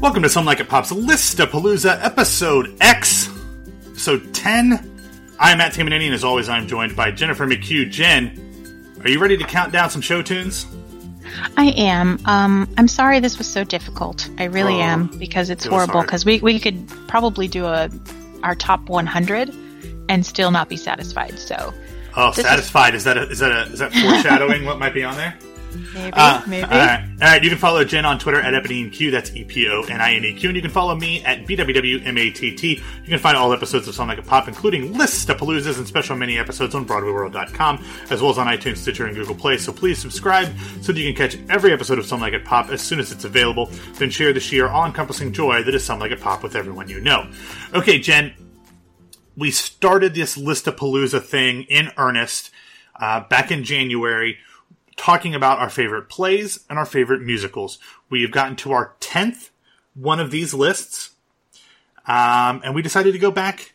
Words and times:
Welcome 0.00 0.22
to 0.22 0.28
Some 0.30 0.44
Like 0.46 0.60
It 0.60 0.68
Pop's 0.68 0.90
Listapalooza, 0.92 2.02
episode 2.02 2.74
X, 2.80 3.28
episode 3.86 4.32
10. 4.34 5.02
I'm 5.38 5.58
Matt 5.58 5.72
Tamanini, 5.74 6.06
and 6.06 6.14
as 6.14 6.24
always, 6.24 6.48
I'm 6.48 6.66
joined 6.66 6.96
by 6.96 7.10
Jennifer 7.10 7.46
McHugh. 7.46 7.90
Jen, 7.90 8.94
are 9.02 9.08
you 9.10 9.18
ready 9.20 9.36
to 9.36 9.44
count 9.44 9.72
down 9.72 9.90
some 9.90 10.00
show 10.00 10.22
tunes? 10.22 10.66
I 11.56 11.66
am. 11.76 12.18
Um, 12.24 12.72
I'm 12.78 12.88
sorry 12.88 13.20
this 13.20 13.36
was 13.38 13.46
so 13.46 13.62
difficult. 13.62 14.28
I 14.38 14.44
really 14.44 14.74
Oh, 14.74 14.80
am 14.80 15.06
because 15.18 15.50
it's 15.50 15.66
it 15.66 15.68
horrible. 15.70 16.00
Because 16.02 16.24
we, 16.24 16.40
we 16.40 16.58
could 16.58 16.88
probably 17.08 17.46
do 17.48 17.66
a 17.66 17.90
our 18.42 18.54
top 18.54 18.88
100 18.88 19.54
and 20.08 20.24
still 20.24 20.50
not 20.50 20.68
be 20.70 20.76
satisfied. 20.76 21.38
So 21.38 21.74
Oh, 22.16 22.30
This 22.30 22.38
is- 22.38 22.44
satisfied. 22.46 22.94
Is 22.94 23.04
that 23.04 23.16
a, 23.18 23.28
is 23.28 23.38
that 23.40 23.52
a, 23.52 23.62
is 23.72 23.78
that 23.80 23.92
foreshadowing 23.92 24.64
what 24.64 24.78
might 24.78 24.94
be 24.94 25.04
on 25.04 25.14
there? 25.16 25.36
Maybe, 25.94 26.12
Uh, 26.12 26.42
maybe. 26.46 26.64
All 26.64 26.70
right. 26.70 27.04
All 27.22 27.28
right. 27.28 27.42
You 27.42 27.48
can 27.48 27.58
follow 27.58 27.84
Jen 27.84 28.04
on 28.04 28.18
Twitter 28.18 28.40
at 28.40 28.54
EponineQ. 28.54 29.10
That's 29.10 29.34
E 29.34 29.44
P 29.44 29.68
O 29.68 29.82
N 29.82 30.00
I 30.00 30.14
N 30.14 30.24
E 30.24 30.32
Q. 30.34 30.48
And 30.50 30.56
you 30.56 30.62
can 30.62 30.70
follow 30.70 30.94
me 30.94 31.22
at 31.24 31.46
BWWMATT. 31.46 32.62
You 32.62 33.08
can 33.08 33.18
find 33.18 33.36
all 33.36 33.52
episodes 33.52 33.88
of 33.88 33.94
Some 33.94 34.08
Like 34.08 34.18
It 34.18 34.26
Pop, 34.26 34.48
including 34.48 34.94
Listapaloozas 34.94 35.78
and 35.78 35.86
special 35.86 36.16
mini 36.16 36.38
episodes 36.38 36.74
on 36.74 36.86
BroadwayWorld.com, 36.86 37.84
as 38.10 38.20
well 38.22 38.30
as 38.30 38.38
on 38.38 38.46
iTunes, 38.46 38.78
Stitcher, 38.78 39.06
and 39.06 39.14
Google 39.14 39.34
Play. 39.34 39.56
So 39.58 39.72
please 39.72 39.98
subscribe 39.98 40.48
so 40.80 40.92
that 40.92 41.00
you 41.00 41.12
can 41.12 41.16
catch 41.30 41.38
every 41.48 41.72
episode 41.72 41.98
of 41.98 42.06
Some 42.06 42.20
Like 42.20 42.32
It 42.32 42.44
Pop 42.44 42.70
as 42.70 42.80
soon 42.80 43.00
as 43.00 43.12
it's 43.12 43.24
available. 43.24 43.70
Then 43.94 44.10
share 44.10 44.32
the 44.32 44.40
sheer, 44.40 44.68
all-encompassing 44.68 45.32
joy 45.32 45.62
that 45.62 45.74
is 45.74 45.84
Some 45.84 45.98
Like 45.98 46.12
It 46.12 46.20
Pop 46.20 46.42
with 46.42 46.56
everyone 46.56 46.88
you 46.88 47.00
know. 47.00 47.28
Okay, 47.74 47.98
Jen. 47.98 48.32
We 49.36 49.50
started 49.52 50.14
this 50.14 50.36
list 50.36 50.66
of 50.66 50.76
Listapalooza 50.76 51.22
thing 51.22 51.62
in 51.62 51.90
earnest 51.96 52.50
uh, 52.96 53.20
back 53.20 53.50
in 53.50 53.64
January 53.64 54.36
talking 55.00 55.34
about 55.34 55.58
our 55.58 55.70
favorite 55.70 56.10
plays 56.10 56.60
and 56.68 56.78
our 56.78 56.84
favorite 56.84 57.22
musicals. 57.22 57.78
We 58.10 58.20
have 58.20 58.30
gotten 58.30 58.54
to 58.56 58.72
our 58.72 58.96
10th 59.00 59.48
one 59.94 60.20
of 60.20 60.30
these 60.30 60.52
lists. 60.52 61.12
Um, 62.06 62.60
and 62.62 62.74
we 62.74 62.82
decided 62.82 63.12
to 63.12 63.18
go 63.18 63.30
back 63.30 63.72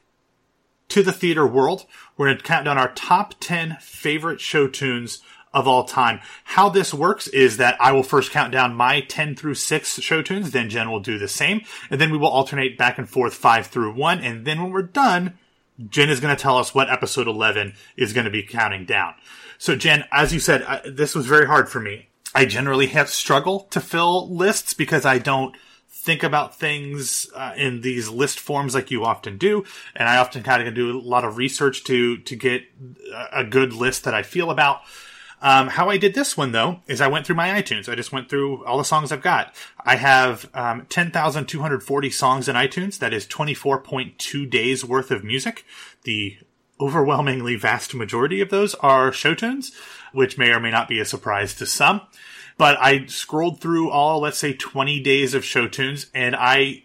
to 0.90 1.02
the 1.02 1.12
theater 1.12 1.48
world. 1.48 1.88
We're 2.16 2.28
going 2.28 2.38
to 2.38 2.44
count 2.44 2.66
down 2.66 2.78
our 2.78 2.94
top 2.94 3.34
10 3.40 3.78
favorite 3.82 4.40
show 4.40 4.68
tunes 4.68 5.24
of 5.52 5.68
all 5.68 5.86
time. 5.86 6.20
How 6.44 6.70
this 6.70 6.94
works 6.94 7.28
is 7.30 7.58
that 7.58 7.76
I 7.82 7.92
will 7.92 8.04
first 8.04 8.30
count 8.30 8.52
down 8.52 8.76
my 8.76 9.02
10 9.02 9.36
through 9.36 9.56
6 9.56 10.00
show 10.02 10.22
tunes, 10.22 10.52
then 10.52 10.70
Jen 10.70 10.92
will 10.92 11.00
do 11.00 11.18
the 11.18 11.28
same, 11.28 11.62
and 11.90 12.00
then 12.00 12.12
we 12.12 12.20
will 12.20 12.28
alternate 12.28 12.78
back 12.78 13.00
and 13.00 13.10
forth 13.10 13.34
5 13.34 13.66
through 13.66 13.94
1, 13.96 14.20
and 14.20 14.46
then 14.46 14.62
when 14.62 14.72
we're 14.72 14.84
done, 14.84 15.40
Jen 15.90 16.10
is 16.10 16.20
going 16.20 16.36
to 16.36 16.42
tell 16.42 16.58
us 16.58 16.76
what 16.76 16.92
episode 16.92 17.28
11 17.28 17.74
is 17.98 18.14
going 18.14 18.26
to 18.26 18.32
be 18.32 18.44
counting 18.44 18.86
down. 18.86 19.16
So, 19.58 19.76
Jen, 19.76 20.06
as 20.12 20.34
you 20.34 20.40
said, 20.40 20.64
I, 20.64 20.82
this 20.86 21.16
was 21.16 21.26
very 21.26 21.48
hard 21.48 21.70
for 21.70 21.80
me. 21.80 22.10
I 22.34 22.46
generally 22.46 22.88
have 22.88 23.10
struggle 23.10 23.62
to 23.72 23.80
fill 23.80 24.34
lists 24.36 24.74
because 24.74 25.06
I 25.06 25.20
don't 25.20 25.56
think 25.90 26.22
about 26.22 26.56
things 26.56 27.28
uh, 27.34 27.54
in 27.58 27.82
these 27.82 28.10
list 28.10 28.40
forms 28.40 28.76
like 28.76 28.92
you 28.92 29.04
often 29.06 29.38
do, 29.38 29.64
and 29.96 30.08
I 30.08 30.18
often 30.18 30.44
kind 30.44 30.68
of 30.68 30.76
do 30.76 31.00
a 31.00 31.02
lot 31.02 31.24
of 31.24 31.38
research 31.38 31.84
to 31.86 32.18
to 32.18 32.36
get 32.36 32.64
a- 33.32 33.44
good 33.44 33.74
list 33.74 34.04
that 34.04 34.14
I 34.14 34.22
feel 34.22 34.52
about. 34.52 34.82
Um, 35.42 35.68
how 35.68 35.90
I 35.90 35.98
did 35.98 36.14
this 36.14 36.38
one 36.38 36.52
though 36.52 36.82
is 36.88 37.02
I 37.02 37.08
went 37.08 37.26
through 37.26 37.36
my 37.38 37.50
iTunes. 37.62 37.90
I 37.90 37.96
just 37.96 38.12
went 38.12 38.30
through 38.30 38.66
all 38.66 38.78
the 38.78 38.86
songs 38.86 39.12
I've 39.12 39.22
got. 39.22 39.56
I 39.84 39.96
have 39.96 40.50
um, 40.54 40.86
ten 40.90 41.10
thousand 41.12 41.48
two 41.48 41.62
hundred 41.62 41.84
forty 41.84 42.10
songs 42.10 42.48
in 42.48 42.56
iTunes. 42.56 43.00
That 43.00 43.14
is 43.14 43.26
twenty 43.26 43.54
four 43.54 43.80
point 43.80 44.20
two 44.20 44.46
days 44.46 44.86
worth 44.86 45.10
of 45.10 45.24
music. 45.24 45.66
The 46.04 46.38
overwhelmingly 46.80 47.56
vast 47.56 47.94
majority 47.94 48.42
of 48.42 48.50
those 48.50 48.76
are 48.76 49.12
show 49.12 49.34
tunes, 49.34 49.72
which 50.12 50.38
may 50.38 50.52
or 50.52 50.60
may 50.60 50.72
not 50.72 50.88
be 50.88 51.00
a 51.00 51.06
surprise 51.06 51.54
to 51.56 51.66
some. 51.66 52.02
But 52.58 52.78
I 52.80 53.06
scrolled 53.08 53.60
through 53.60 53.90
all, 53.90 54.22
let's 54.22 54.38
say, 54.38 54.54
20 54.54 55.00
days 55.02 55.34
of 55.34 55.44
show 55.44 55.68
tunes, 55.68 56.08
and 56.14 56.36
I 56.36 56.84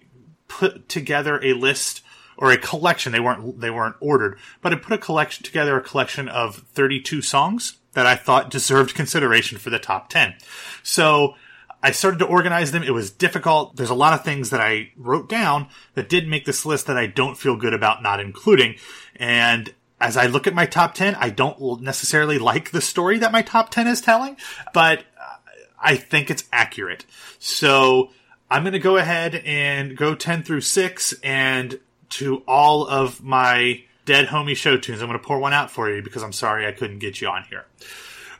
put 0.48 0.88
together 0.88 1.40
a 1.42 1.52
list 1.52 2.02
or 2.36 2.50
a 2.50 2.58
collection. 2.58 3.12
They 3.12 3.20
weren't 3.20 3.60
they 3.60 3.70
weren't 3.70 3.96
ordered, 4.00 4.38
but 4.62 4.72
I 4.72 4.76
put 4.76 4.94
a 4.94 4.98
collection 4.98 5.44
together, 5.44 5.76
a 5.76 5.82
collection 5.82 6.28
of 6.28 6.64
32 6.74 7.22
songs 7.22 7.78
that 7.92 8.06
I 8.06 8.16
thought 8.16 8.50
deserved 8.50 8.94
consideration 8.94 9.58
for 9.58 9.70
the 9.70 9.78
top 9.78 10.08
10. 10.08 10.34
So 10.82 11.34
I 11.82 11.92
started 11.92 12.18
to 12.18 12.26
organize 12.26 12.72
them. 12.72 12.82
It 12.82 12.92
was 12.92 13.10
difficult. 13.10 13.76
There's 13.76 13.90
a 13.90 13.94
lot 13.94 14.12
of 14.12 14.24
things 14.24 14.50
that 14.50 14.60
I 14.60 14.92
wrote 14.96 15.28
down 15.28 15.68
that 15.94 16.08
did 16.08 16.28
make 16.28 16.44
this 16.44 16.66
list 16.66 16.86
that 16.86 16.98
I 16.98 17.06
don't 17.06 17.38
feel 17.38 17.56
good 17.56 17.74
about 17.74 18.02
not 18.02 18.20
including. 18.20 18.76
And 19.16 19.72
as 20.00 20.16
I 20.16 20.26
look 20.26 20.46
at 20.46 20.54
my 20.54 20.66
top 20.66 20.94
10, 20.94 21.14
I 21.16 21.30
don't 21.30 21.82
necessarily 21.82 22.38
like 22.38 22.70
the 22.70 22.80
story 22.80 23.18
that 23.18 23.32
my 23.32 23.42
top 23.42 23.70
10 23.70 23.86
is 23.86 24.00
telling, 24.00 24.36
but 24.72 25.00
uh, 25.00 25.36
I 25.80 25.96
think 25.96 26.30
it's 26.30 26.44
accurate. 26.52 27.04
So 27.38 28.10
I'm 28.50 28.62
going 28.62 28.72
to 28.72 28.78
go 28.78 28.96
ahead 28.96 29.34
and 29.34 29.96
go 29.96 30.14
10 30.14 30.42
through 30.42 30.62
6 30.62 31.14
and 31.22 31.78
to 32.10 32.42
all 32.48 32.86
of 32.86 33.22
my 33.22 33.84
dead 34.06 34.26
homie 34.26 34.56
show 34.56 34.76
tunes. 34.76 35.02
I'm 35.02 35.08
going 35.08 35.20
to 35.20 35.24
pour 35.24 35.38
one 35.38 35.52
out 35.52 35.70
for 35.70 35.90
you 35.90 36.02
because 36.02 36.22
I'm 36.22 36.32
sorry 36.32 36.66
I 36.66 36.72
couldn't 36.72 36.98
get 36.98 37.20
you 37.20 37.28
on 37.28 37.44
here. 37.44 37.66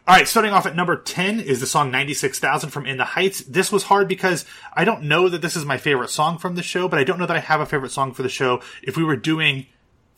All 0.09 0.17
right, 0.17 0.27
starting 0.27 0.53
off 0.53 0.67
at 0.67 0.75
number 0.75 0.97
10 0.97 1.39
is 1.41 1.61
the 1.61 1.67
song 1.67 1.91
96,000 1.91 2.71
from 2.71 2.87
In 2.87 2.97
the 2.97 3.05
Heights. 3.05 3.43
This 3.43 3.71
was 3.71 3.85
hard 3.85 4.09
because 4.09 4.45
I 4.73 4.85
don't 4.85 5.05
know 5.05 5.29
that 5.29 5.43
this 5.43 5.57
is 5.57 5.65
my 5.65 5.77
favorite 5.77 6.11
song 6.11 6.39
from 6.39 6.57
the 6.57 6.63
show, 6.63 6.89
but 6.89 6.99
I 6.99 7.05
don't 7.05 7.19
know 7.19 7.27
that 7.27 7.37
I 7.37 7.41
have 7.41 7.61
a 7.61 7.67
favorite 7.67 7.93
song 7.93 8.13
for 8.13 8.23
the 8.23 8.29
show. 8.29 8.63
If 8.83 8.97
we 8.97 9.05
were 9.05 9.15
doing 9.15 9.67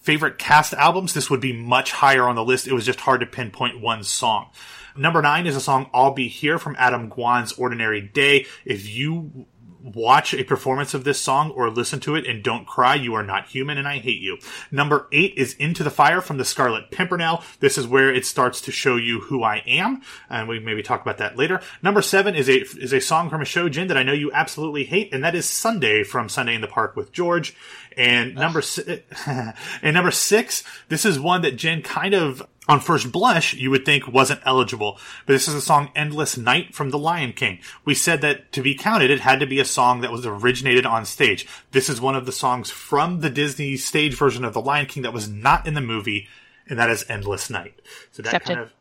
favorite 0.03 0.39
cast 0.39 0.75
albums, 0.75 1.15
this 1.15 1.31
would 1.31 1.41
be 1.41 1.53
much 1.53 1.93
higher 1.93 2.29
on 2.29 2.35
the 2.35 2.45
list. 2.45 2.67
It 2.67 2.75
was 2.75 2.85
just 2.85 3.01
hard 3.01 3.21
to 3.21 3.27
pinpoint 3.27 3.81
one 3.81 4.05
song. 4.05 4.51
Number 4.95 5.23
nine 5.23 5.47
is 5.47 5.57
a 5.57 5.61
song 5.61 5.89
I'll 5.95 6.13
Be 6.13 6.29
Here 6.29 6.59
from 6.59 6.77
Adam 6.79 7.09
Gwon's 7.09 7.53
Ordinary 7.55 8.03
Day. 8.03 8.47
If 8.65 8.91
you 8.91 9.47
watch 9.83 10.35
a 10.35 10.45
performance 10.45 10.95
of 10.95 11.05
this 11.05 11.21
song 11.21 11.51
or 11.51 11.71
listen 11.71 12.01
to 12.01 12.15
it 12.15 12.27
and 12.27 12.43
don't 12.43 12.67
cry, 12.67 12.95
you 12.95 13.15
are 13.15 13.23
not 13.23 13.49
human 13.49 13.79
and 13.79 13.89
I 13.89 13.99
hate 13.99 14.21
you. 14.21 14.39
Number 14.71 15.09
eight 15.13 15.35
is 15.37 15.55
Into 15.55 15.83
the 15.83 15.91
Fire 15.91 16.21
from 16.21 16.39
the 16.39 16.45
Scarlet 16.45 16.91
Pimpernel. 16.91 17.43
This 17.61 17.77
is 17.77 17.87
where 17.87 18.13
it 18.13 18.25
starts 18.25 18.61
to 18.63 18.73
show 18.73 18.97
you 18.97 19.21
who 19.21 19.43
I 19.43 19.63
am, 19.67 20.03
and 20.31 20.49
we 20.49 20.61
maybe 20.61 20.83
talk 20.83 21.03
about 21.03 21.19
that 21.19 21.37
later. 21.37 21.61
Number 21.83 22.03
seven 22.03 22.35
is 22.35 22.49
a 22.49 22.61
is 22.61 22.93
a 22.93 23.01
song 23.01 23.31
from 23.31 23.43
a 23.43 23.47
show, 23.47 23.69
Jen, 23.69 23.89
that 23.89 23.97
I 23.97 24.03
know 24.03 24.13
you 24.13 24.33
absolutely 24.33 24.85
hate, 24.85 25.13
and 25.13 25.25
that 25.25 25.35
is 25.35 25.49
Sunday 25.49 26.05
from 26.05 26.29
Sunday 26.29 26.55
in 26.55 26.61
the 26.61 26.69
Park 26.69 26.97
with 26.97 27.13
George. 27.13 27.55
And 27.97 28.35
number 28.35 28.63
si- 28.63 29.03
and 29.27 29.95
number 29.95 30.11
six, 30.11 30.65
this 30.89 31.05
is 31.05 31.21
one 31.21 31.43
that 31.43 31.57
Jen 31.57 31.83
kind 31.83 32.15
of 32.15 32.43
on 32.69 32.79
first 32.81 33.11
blush 33.11 33.55
you 33.55 33.71
would 33.71 33.85
think 33.85 34.07
wasn't 34.07 34.41
eligible, 34.45 34.99
but 35.27 35.33
this 35.33 35.49
is 35.49 35.55
a 35.55 35.61
song 35.61 35.91
"Endless 35.97 36.37
Night" 36.39 36.75
from 36.75 36.91
The 36.91 36.99
Lion 36.99 37.33
King. 37.33 37.59
We 37.85 37.95
said 37.95 38.21
that 38.21 38.53
to 38.53 38.63
be 38.63 38.75
counted, 38.75 39.11
it 39.11 39.21
had 39.21 39.41
to 39.41 39.47
be 39.47 39.59
a 39.61 39.65
song 39.65 40.01
that 40.03 40.13
was 40.13 40.25
originated 40.27 40.87
on 40.87 41.05
stage. 41.05 41.47
This 41.73 41.89
is 41.89 42.01
one 42.01 42.15
of 42.15 42.25
the 42.27 42.33
songs 42.33 42.71
from 42.71 43.21
the 43.21 43.31
Disney 43.31 43.77
stage 43.77 44.15
version 44.17 44.45
of 44.45 44.55
The 44.55 44.61
Lion 44.63 44.87
King 44.87 45.03
that 45.03 45.13
was 45.13 45.29
not 45.29 45.67
in 45.67 45.75
the 45.75 45.81
movie, 45.81 46.29
and 46.69 46.79
that 46.79 46.89
is 46.91 47.05
"Endless 47.09 47.51
Night." 47.51 47.81
So 48.13 48.23
that 48.23 48.29
Accepted. 48.35 48.55
kind 48.55 48.61
of 48.61 48.73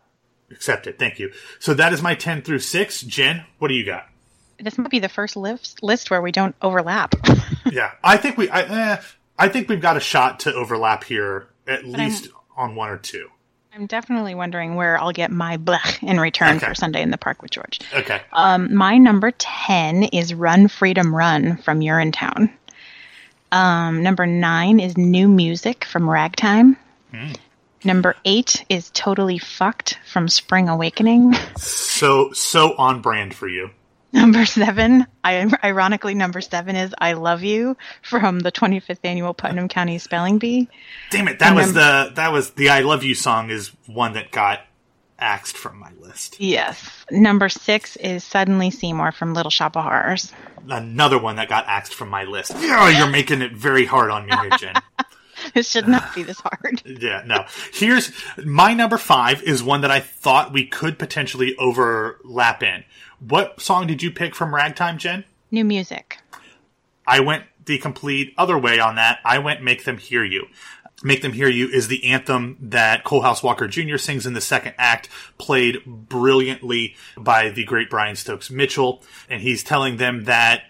accepted. 0.52 1.00
Thank 1.00 1.18
you. 1.18 1.32
So 1.60 1.74
that 1.74 1.92
is 1.94 2.02
my 2.04 2.14
ten 2.16 2.42
through 2.44 2.60
six. 2.60 3.02
Jen, 3.02 3.46
what 3.58 3.70
do 3.70 3.74
you 3.74 3.86
got? 3.86 4.08
this 4.64 4.78
might 4.78 4.92
be 4.92 5.00
the 5.00 5.10
first 5.10 5.36
list, 5.36 6.12
where 6.12 6.22
we 6.22 6.32
don't 6.32 6.56
overlap. 6.62 7.16
Yeah, 7.72 7.92
I 8.04 8.18
think 8.18 8.38
we. 8.38 8.50
I, 8.50 8.62
eh, 8.64 9.02
I 9.40 9.48
think 9.48 9.70
we've 9.70 9.80
got 9.82 9.96
a 9.96 10.02
shot 10.02 10.42
to 10.42 10.54
overlap 10.54 11.04
here, 11.06 11.48
at 11.66 11.80
I'm- 11.86 11.94
least 11.94 12.28
on 12.58 12.76
one 12.76 12.90
or 12.90 12.98
two. 12.98 13.30
I'm 13.74 13.86
definitely 13.86 14.36
wondering 14.36 14.76
where 14.76 15.00
I'll 15.00 15.14
get 15.14 15.32
my 15.32 15.56
blech 15.58 16.04
in 16.04 16.20
return 16.20 16.58
Okay. 16.58 16.68
for 16.68 16.76
Sunday 16.76 17.02
in 17.02 17.10
the 17.10 17.18
Park 17.18 17.42
with 17.42 17.52
George. 17.52 17.80
Okay. 17.94 18.22
Um, 18.34 18.74
my 18.76 18.98
number 18.98 19.32
10 19.32 20.04
is 20.04 20.34
Run 20.34 20.68
Freedom 20.68 21.16
Run 21.16 21.56
from 21.58 21.80
Urinetown. 21.80 22.52
Um, 23.54 24.04
number 24.04 24.26
9 24.26 24.80
is 24.80 24.98
New 24.98 25.28
Music 25.28 25.86
from 25.86 26.10
Ragtime. 26.10 26.76
Number 27.84 28.16
8 28.26 28.66
is 28.70 28.90
Totally 28.94 29.38
Fucked 29.38 30.00
from 30.06 30.28
Spring 30.28 30.70
Awakening. 30.70 31.34
So 31.58 32.32
so 32.34 32.76
on 32.78 33.02
brand 33.02 33.34
for 33.34 33.48
you. 33.48 33.72
Number 34.14 34.46
7, 34.46 35.06
I, 35.24 35.52
ironically, 35.64 36.14
number 36.16 36.42
7 36.42 36.76
is 36.76 36.94
I 37.00 37.14
Love 37.14 37.44
You 37.44 37.78
from 38.02 38.40
the 38.40 38.52
25th 38.52 39.00
annual 39.04 39.34
Putnam 39.34 39.68
County 39.70 39.98
Spelling 40.00 40.38
Bee. 40.38 40.68
Damn 41.12 41.28
it! 41.30 41.40
That 41.40 41.48
And 41.50 41.56
was 41.56 41.74
then- 41.74 42.08
the 42.08 42.14
that 42.16 42.32
was 42.34 42.52
the 42.52 42.70
"I 42.70 42.82
Love 42.82 43.04
You" 43.04 43.16
song 43.16 43.50
is 43.50 43.72
one 43.88 44.14
that 44.14 44.32
got 44.32 44.62
axed 45.18 45.56
from 45.56 45.80
my 45.80 45.92
list. 46.02 46.40
Yes. 46.42 47.06
Number 47.12 47.48
6 47.48 47.96
is 47.98 48.24
Suddenly 48.24 48.72
Seymour 48.72 49.12
from 49.12 49.34
Little 49.34 49.52
Shop 49.52 49.78
of 49.78 49.84
Horrors. 49.84 50.34
Another 50.68 51.18
one 51.20 51.36
that 51.38 51.48
got 51.48 51.66
axed 51.68 51.94
from 51.94 52.10
my 52.10 52.24
list. 52.24 52.54
Yeah, 52.60 52.90
you're 52.90 53.08
making 53.10 53.42
it 53.42 53.54
very 53.54 53.86
hard 53.86 54.10
on 54.12 54.26
me 54.26 54.34
here, 54.36 54.50
Jen. 54.58 54.76
It 55.56 55.66
should 55.66 55.88
not 55.88 56.14
be 56.14 56.22
this 56.22 56.40
hard. 56.40 56.84
Yeah, 57.02 57.24
no. 57.26 57.46
Here's 57.74 58.12
my 58.46 58.76
number 58.76 59.00
five 59.00 59.42
is 59.42 59.64
one 59.64 59.82
that 59.82 59.90
I 59.90 60.00
thought 60.00 60.54
we 60.54 60.68
could 60.68 61.00
potentially 61.00 61.56
overlap 61.58 62.62
in. 62.62 62.84
What 63.28 63.62
song 63.62 63.86
did 63.86 64.02
you 64.02 64.10
pick 64.10 64.34
from 64.34 64.54
Ragtime, 64.54 64.98
Jen? 64.98 65.26
New 65.52 65.64
music. 65.64 66.18
I 67.06 67.20
went 67.20 67.44
the 67.66 67.78
complete 67.78 68.34
other 68.36 68.58
way 68.58 68.80
on 68.80 68.96
that. 68.96 69.20
I 69.24 69.38
went 69.38 69.62
Make 69.62 69.86
Them 69.86 69.98
Hear 69.98 70.24
You. 70.24 70.48
Make 71.04 71.22
Them 71.22 71.34
Hear 71.34 71.48
You 71.48 71.68
is 71.68 71.88
the 71.88 72.04
anthem 72.06 72.58
that 72.60 73.04
Coalhouse 73.04 73.44
Walker 73.44 73.68
Jr. 73.68 73.98
sings 73.98 74.26
in 74.26 74.34
the 74.34 74.42
second 74.42 74.74
act, 74.80 75.08
played 75.38 75.86
brilliantly 75.86 76.96
by 77.16 77.50
the 77.50 77.64
great 77.64 77.92
Brian 77.92 78.16
Stokes 78.16 78.50
Mitchell. 78.50 79.04
And 79.30 79.44
he's 79.44 79.64
telling 79.64 79.98
them 79.98 80.24
that 80.24 80.64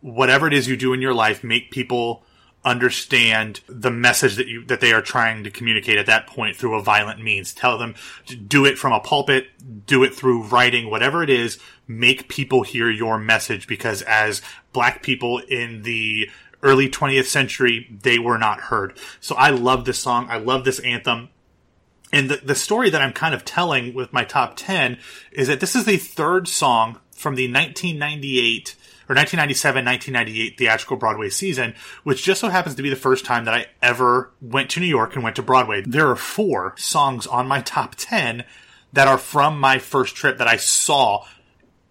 whatever 0.00 0.48
it 0.48 0.54
is 0.54 0.66
you 0.66 0.76
do 0.76 0.92
in 0.92 1.00
your 1.00 1.14
life, 1.14 1.44
make 1.44 1.70
people 1.70 2.24
understand 2.66 3.60
the 3.68 3.92
message 3.92 4.34
that 4.34 4.48
you 4.48 4.64
that 4.64 4.80
they 4.80 4.92
are 4.92 5.00
trying 5.00 5.44
to 5.44 5.50
communicate 5.50 5.96
at 5.96 6.06
that 6.06 6.26
point 6.26 6.56
through 6.56 6.74
a 6.74 6.82
violent 6.82 7.22
means. 7.22 7.54
Tell 7.54 7.78
them 7.78 7.94
to 8.26 8.34
do 8.34 8.64
it 8.66 8.76
from 8.76 8.92
a 8.92 8.98
pulpit, 8.98 9.46
do 9.86 10.02
it 10.02 10.12
through 10.14 10.48
writing, 10.48 10.90
whatever 10.90 11.22
it 11.22 11.30
is, 11.30 11.58
make 11.88 12.28
people 12.28 12.62
hear 12.62 12.90
your 12.90 13.18
message 13.18 13.66
because 13.66 14.02
as 14.02 14.42
black 14.72 15.02
people 15.02 15.38
in 15.38 15.82
the 15.82 16.30
early 16.62 16.88
20th 16.88 17.26
century, 17.26 17.88
they 18.02 18.18
were 18.18 18.38
not 18.38 18.60
heard. 18.60 18.96
So 19.20 19.34
I 19.36 19.50
love 19.50 19.84
this 19.84 19.98
song. 19.98 20.26
I 20.28 20.38
love 20.38 20.64
this 20.64 20.80
anthem. 20.80 21.28
And 22.12 22.30
the, 22.30 22.36
the 22.36 22.54
story 22.54 22.90
that 22.90 23.02
I'm 23.02 23.12
kind 23.12 23.34
of 23.34 23.44
telling 23.44 23.94
with 23.94 24.12
my 24.12 24.24
top 24.24 24.54
10 24.56 24.98
is 25.32 25.48
that 25.48 25.60
this 25.60 25.76
is 25.76 25.84
the 25.84 25.96
third 25.96 26.48
song 26.48 26.98
from 27.12 27.34
the 27.34 27.50
1998 27.50 28.76
or 29.08 29.14
1997 29.14 29.84
1998 29.84 30.58
theatrical 30.58 30.96
Broadway 30.96 31.28
season, 31.30 31.74
which 32.02 32.24
just 32.24 32.40
so 32.40 32.48
happens 32.48 32.74
to 32.74 32.82
be 32.82 32.90
the 32.90 32.96
first 32.96 33.24
time 33.24 33.44
that 33.44 33.54
I 33.54 33.66
ever 33.82 34.30
went 34.40 34.70
to 34.70 34.80
New 34.80 34.86
York 34.86 35.14
and 35.14 35.22
went 35.22 35.36
to 35.36 35.42
Broadway. 35.42 35.82
There 35.86 36.08
are 36.08 36.16
four 36.16 36.74
songs 36.76 37.26
on 37.26 37.46
my 37.46 37.60
top 37.60 37.94
10 37.96 38.44
that 38.92 39.08
are 39.08 39.18
from 39.18 39.60
my 39.60 39.78
first 39.78 40.16
trip 40.16 40.38
that 40.38 40.48
I 40.48 40.56
saw 40.56 41.24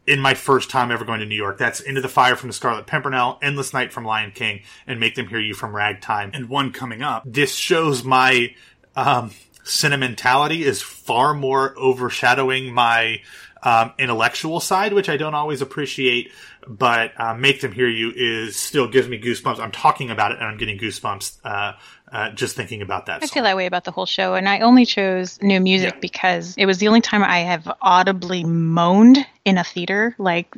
in 0.07 0.19
my 0.19 0.33
first 0.33 0.69
time 0.69 0.91
ever 0.91 1.05
going 1.05 1.19
to 1.19 1.25
New 1.25 1.35
York. 1.35 1.57
That's 1.57 1.79
Into 1.79 2.01
the 2.01 2.09
Fire 2.09 2.35
from 2.35 2.49
the 2.49 2.53
Scarlet 2.53 2.85
Pimpernel, 2.85 3.39
Endless 3.41 3.73
Night 3.73 3.91
from 3.91 4.05
Lion 4.05 4.31
King, 4.31 4.61
and 4.85 4.99
Make 4.99 5.15
Them 5.15 5.27
Hear 5.27 5.39
You 5.39 5.53
from 5.53 5.75
Ragtime. 5.75 6.31
And 6.33 6.49
one 6.49 6.71
coming 6.71 7.01
up. 7.01 7.23
This 7.25 7.53
shows 7.53 8.03
my 8.03 8.53
um, 8.95 9.31
sentimentality 9.63 10.63
is 10.63 10.81
far 10.81 11.33
more 11.33 11.73
overshadowing 11.77 12.73
my 12.73 13.21
um, 13.63 13.93
intellectual 13.97 14.59
side, 14.59 14.93
which 14.93 15.09
I 15.09 15.17
don't 15.17 15.33
always 15.33 15.61
appreciate. 15.61 16.31
But 16.67 17.19
uh, 17.19 17.33
Make 17.33 17.61
Them 17.61 17.71
Hear 17.71 17.87
You 17.87 18.11
is 18.15 18.55
still 18.55 18.87
gives 18.87 19.07
me 19.07 19.19
goosebumps. 19.19 19.59
I'm 19.59 19.71
talking 19.71 20.11
about 20.11 20.31
it 20.31 20.37
and 20.37 20.47
I'm 20.47 20.57
getting 20.57 20.77
goosebumps. 20.77 21.37
Uh, 21.43 21.73
uh, 22.11 22.29
just 22.31 22.55
thinking 22.55 22.81
about 22.81 23.07
that. 23.07 23.23
I 23.23 23.27
feel 23.27 23.43
that 23.43 23.55
way 23.55 23.65
about 23.65 23.83
the 23.83 23.91
whole 23.91 24.05
show, 24.05 24.35
and 24.35 24.47
I 24.47 24.59
only 24.59 24.85
chose 24.85 25.41
new 25.41 25.59
music 25.59 25.93
Yeah. 25.95 25.99
because 25.99 26.55
it 26.57 26.65
was 26.65 26.77
the 26.77 26.87
only 26.87 27.01
time 27.01 27.23
I 27.23 27.39
have 27.39 27.71
audibly 27.81 28.43
moaned 28.43 29.25
in 29.43 29.57
a 29.57 29.63
theater, 29.63 30.15
like 30.17 30.55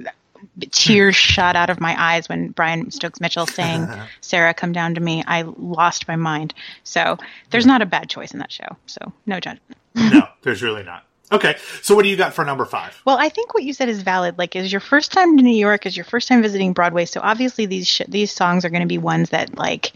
tears 0.72 1.16
shot 1.16 1.56
out 1.56 1.70
of 1.70 1.80
my 1.80 1.96
eyes 1.98 2.30
when 2.30 2.50
Brian 2.50 2.92
Stokes 2.92 3.20
Mitchell 3.20 3.48
sang 3.48 3.88
"Sarah, 4.22 4.54
Come 4.54 4.72
Down 4.72 4.94
to 4.96 5.02
Me." 5.02 5.24
I 5.26 5.42
lost 5.44 6.08
my 6.08 6.16
mind. 6.16 6.54
So 6.84 7.18
there's 7.50 7.66
not 7.66 7.82
a 7.82 7.86
bad 7.86 8.10
choice 8.10 8.34
in 8.34 8.40
that 8.40 8.52
show. 8.52 8.68
So 8.86 9.14
no 9.26 9.40
judgment. 9.40 9.78
no, 9.96 10.28
there's 10.44 10.62
really 10.62 10.84
not. 10.84 11.06
Okay, 11.32 11.58
so 11.82 11.94
what 11.94 12.04
do 12.04 12.10
you 12.10 12.16
got 12.16 12.34
for 12.34 12.46
number 12.46 12.64
five? 12.64 13.02
Well, 13.04 13.18
I 13.18 13.28
think 13.28 13.54
what 13.54 13.64
you 13.64 13.74
said 13.74 13.90
is 13.90 14.02
valid. 14.02 14.38
Like, 14.38 14.56
is 14.56 14.72
your 14.72 14.80
first 14.80 15.12
time 15.12 15.36
to 15.36 15.44
New 15.44 15.58
York, 15.58 15.86
is 15.86 15.98
your 15.98 16.06
first 16.06 16.30
time 16.30 16.42
visiting 16.42 16.72
Broadway. 16.72 17.04
So 17.04 17.20
obviously, 17.22 17.66
these 17.66 17.88
sh- 17.88 18.02
these 18.08 18.32
songs 18.32 18.64
are 18.64 18.70
going 18.70 18.82
to 18.82 18.88
be 18.88 18.98
ones 18.98 19.32
that 19.32 19.58
like 19.58 19.92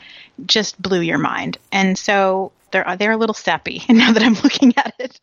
just 0.46 0.82
blew 0.82 1.00
your 1.00 1.18
mind, 1.18 1.58
and 1.72 1.98
so 1.98 2.52
they're 2.72 2.98
they're 2.98 3.14
a 3.14 3.18
little 3.18 3.34
sappy. 3.34 3.84
And 3.88 3.98
Now 4.02 4.12
that 4.12 4.24
I'm 4.24 4.34
looking 4.34 4.74
at 4.78 4.94
it, 5.00 5.22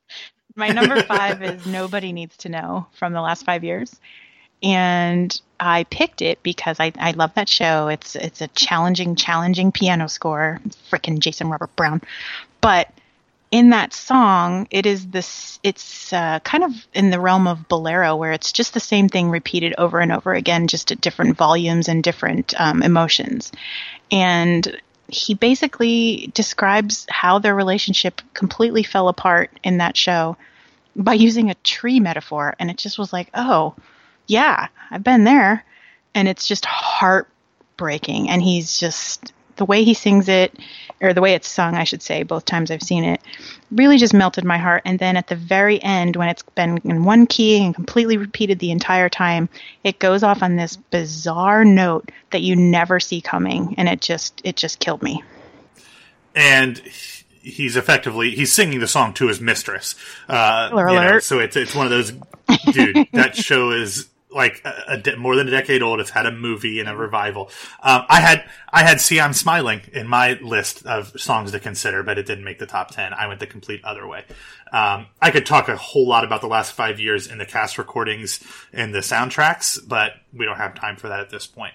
my 0.54 0.68
number 0.68 1.02
five 1.04 1.42
is 1.42 1.66
"Nobody 1.66 2.12
Needs 2.12 2.38
to 2.38 2.48
Know" 2.48 2.86
from 2.92 3.12
the 3.12 3.20
last 3.20 3.44
five 3.44 3.62
years, 3.62 3.94
and 4.62 5.38
I 5.60 5.84
picked 5.84 6.22
it 6.22 6.42
because 6.42 6.80
I, 6.80 6.92
I 6.98 7.10
love 7.10 7.34
that 7.34 7.50
show. 7.50 7.88
It's 7.88 8.16
it's 8.16 8.40
a 8.40 8.48
challenging, 8.48 9.14
challenging 9.14 9.72
piano 9.72 10.08
score. 10.08 10.58
Frickin' 10.90 11.18
Jason 11.18 11.50
Robert 11.50 11.74
Brown, 11.76 12.00
but 12.62 12.88
in 13.50 13.70
that 13.70 13.92
song, 13.94 14.68
it 14.70 14.84
is 14.84 15.06
this. 15.06 15.58
It's 15.62 16.12
uh, 16.12 16.40
kind 16.40 16.64
of 16.64 16.72
in 16.92 17.10
the 17.10 17.20
realm 17.20 17.46
of 17.46 17.68
bolero, 17.68 18.16
where 18.16 18.32
it's 18.32 18.52
just 18.52 18.74
the 18.74 18.80
same 18.80 19.08
thing 19.08 19.30
repeated 19.30 19.74
over 19.78 20.00
and 20.00 20.12
over 20.12 20.34
again, 20.34 20.68
just 20.68 20.92
at 20.92 21.00
different 21.00 21.36
volumes 21.36 21.88
and 21.88 22.02
different 22.02 22.54
um, 22.60 22.82
emotions. 22.82 23.50
And 24.10 24.80
he 25.08 25.34
basically 25.34 26.30
describes 26.34 27.06
how 27.08 27.38
their 27.38 27.54
relationship 27.54 28.20
completely 28.34 28.82
fell 28.82 29.08
apart 29.08 29.50
in 29.64 29.78
that 29.78 29.96
show 29.96 30.36
by 30.94 31.14
using 31.14 31.50
a 31.50 31.54
tree 31.56 32.00
metaphor, 32.00 32.54
and 32.58 32.70
it 32.70 32.76
just 32.76 32.98
was 32.98 33.12
like, 33.12 33.30
oh, 33.32 33.74
yeah, 34.26 34.68
I've 34.90 35.04
been 35.04 35.24
there, 35.24 35.64
and 36.14 36.28
it's 36.28 36.46
just 36.46 36.66
heartbreaking. 36.66 38.28
And 38.28 38.42
he's 38.42 38.78
just 38.78 39.32
the 39.58 39.66
way 39.66 39.84
he 39.84 39.92
sings 39.94 40.28
it, 40.28 40.58
or 41.00 41.12
the 41.12 41.20
way 41.20 41.34
it's 41.34 41.46
sung, 41.46 41.74
I 41.74 41.84
should 41.84 42.02
say, 42.02 42.22
both 42.22 42.46
times 42.46 42.70
I've 42.70 42.82
seen 42.82 43.04
it, 43.04 43.20
really 43.70 43.98
just 43.98 44.14
melted 44.14 44.44
my 44.44 44.58
heart. 44.58 44.82
And 44.84 44.98
then 44.98 45.16
at 45.16 45.28
the 45.28 45.36
very 45.36 45.80
end, 45.82 46.16
when 46.16 46.28
it's 46.28 46.42
been 46.42 46.78
in 46.84 47.04
one 47.04 47.26
key 47.26 47.62
and 47.62 47.74
completely 47.74 48.16
repeated 48.16 48.58
the 48.58 48.70
entire 48.70 49.08
time, 49.08 49.48
it 49.84 49.98
goes 49.98 50.22
off 50.22 50.42
on 50.42 50.56
this 50.56 50.76
bizarre 50.76 51.64
note 51.64 52.10
that 52.30 52.42
you 52.42 52.56
never 52.56 52.98
see 52.98 53.20
coming, 53.20 53.74
and 53.76 53.88
it 53.88 54.00
just 54.00 54.40
it 54.44 54.56
just 54.56 54.80
killed 54.80 55.02
me. 55.02 55.22
and 56.34 56.80
he's 57.42 57.76
effectively 57.76 58.30
he's 58.32 58.52
singing 58.52 58.78
the 58.80 58.88
song 58.88 59.12
to 59.14 59.28
his 59.28 59.40
mistress. 59.40 59.94
Uh, 60.28 60.68
you 60.70 60.76
know, 60.76 60.88
alert. 60.92 61.24
so 61.24 61.38
it's 61.38 61.56
it's 61.56 61.74
one 61.74 61.86
of 61.86 61.90
those 61.90 62.12
dude. 62.72 63.08
that 63.12 63.36
show 63.48 63.70
is 63.70 64.08
like 64.38 64.62
a, 64.64 64.84
a 64.88 64.96
de- 64.96 65.16
more 65.16 65.36
than 65.36 65.48
a 65.48 65.50
decade 65.50 65.82
old. 65.82 66.00
It's 66.00 66.08
had 66.08 66.24
a 66.24 66.32
movie 66.32 66.80
and 66.80 66.88
a 66.88 66.96
revival. 66.96 67.50
Um, 67.82 68.04
I 68.08 68.20
had 68.20 68.48
I 68.72 68.84
had 68.84 69.00
"See 69.02 69.20
I'm 69.20 69.34
Smiling" 69.34 69.82
in 69.92 70.08
my 70.08 70.38
list 70.40 70.86
of 70.86 71.20
songs 71.20 71.52
to 71.52 71.60
consider, 71.60 72.02
but 72.02 72.16
it 72.16 72.24
didn't 72.24 72.44
make 72.44 72.58
the 72.58 72.66
top 72.66 72.90
ten. 72.90 73.12
I 73.12 73.26
went 73.26 73.40
the 73.40 73.46
complete 73.46 73.84
other 73.84 74.06
way. 74.06 74.24
Um, 74.72 75.06
I 75.20 75.30
could 75.30 75.44
talk 75.44 75.68
a 75.68 75.76
whole 75.76 76.08
lot 76.08 76.24
about 76.24 76.40
the 76.40 76.46
last 76.46 76.72
five 76.72 76.98
years 76.98 77.26
in 77.26 77.36
the 77.36 77.46
cast 77.46 77.76
recordings 77.76 78.42
and 78.72 78.94
the 78.94 79.00
soundtracks, 79.00 79.78
but 79.86 80.12
we 80.32 80.46
don't 80.46 80.56
have 80.56 80.74
time 80.74 80.96
for 80.96 81.08
that 81.08 81.20
at 81.20 81.30
this 81.30 81.46
point 81.46 81.74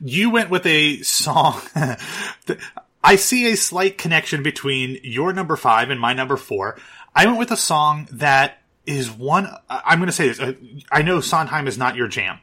you 0.00 0.30
went 0.30 0.50
with 0.50 0.66
a 0.66 1.02
song. 1.02 1.60
I 3.04 3.16
see 3.16 3.50
a 3.50 3.56
slight 3.56 3.98
connection 3.98 4.42
between 4.42 4.98
your 5.02 5.32
number 5.32 5.56
five 5.56 5.90
and 5.90 6.00
my 6.00 6.14
number 6.14 6.36
four. 6.36 6.78
I 7.14 7.26
went 7.26 7.38
with 7.38 7.50
a 7.50 7.56
song 7.56 8.08
that 8.12 8.62
is 8.86 9.10
one. 9.10 9.48
I'm 9.68 9.98
going 9.98 10.06
to 10.06 10.12
say 10.12 10.28
this. 10.28 10.40
uh, 10.40 10.54
I 10.90 11.02
know 11.02 11.20
Sondheim 11.20 11.66
is 11.66 11.78
not 11.78 11.96
your 11.96 12.08
jam. 12.08 12.40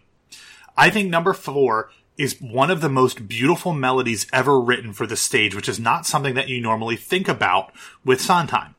I 0.78 0.90
think 0.90 1.10
number 1.10 1.34
four 1.34 1.92
is 2.18 2.40
one 2.42 2.70
of 2.70 2.82
the 2.82 2.90
most 2.90 3.28
beautiful 3.28 3.74
melodies 3.74 4.28
ever 4.32 4.60
written 4.60 4.94
for 4.94 5.08
the 5.08 5.16
stage, 5.16 5.56
which 5.56 5.70
is 5.70 5.80
not 5.80 6.06
something 6.06 6.36
that 6.36 6.50
you 6.50 6.62
normally 6.62 6.96
think 6.96 7.28
about 7.28 7.72
with 8.06 8.22
Sondheim. 8.22 8.76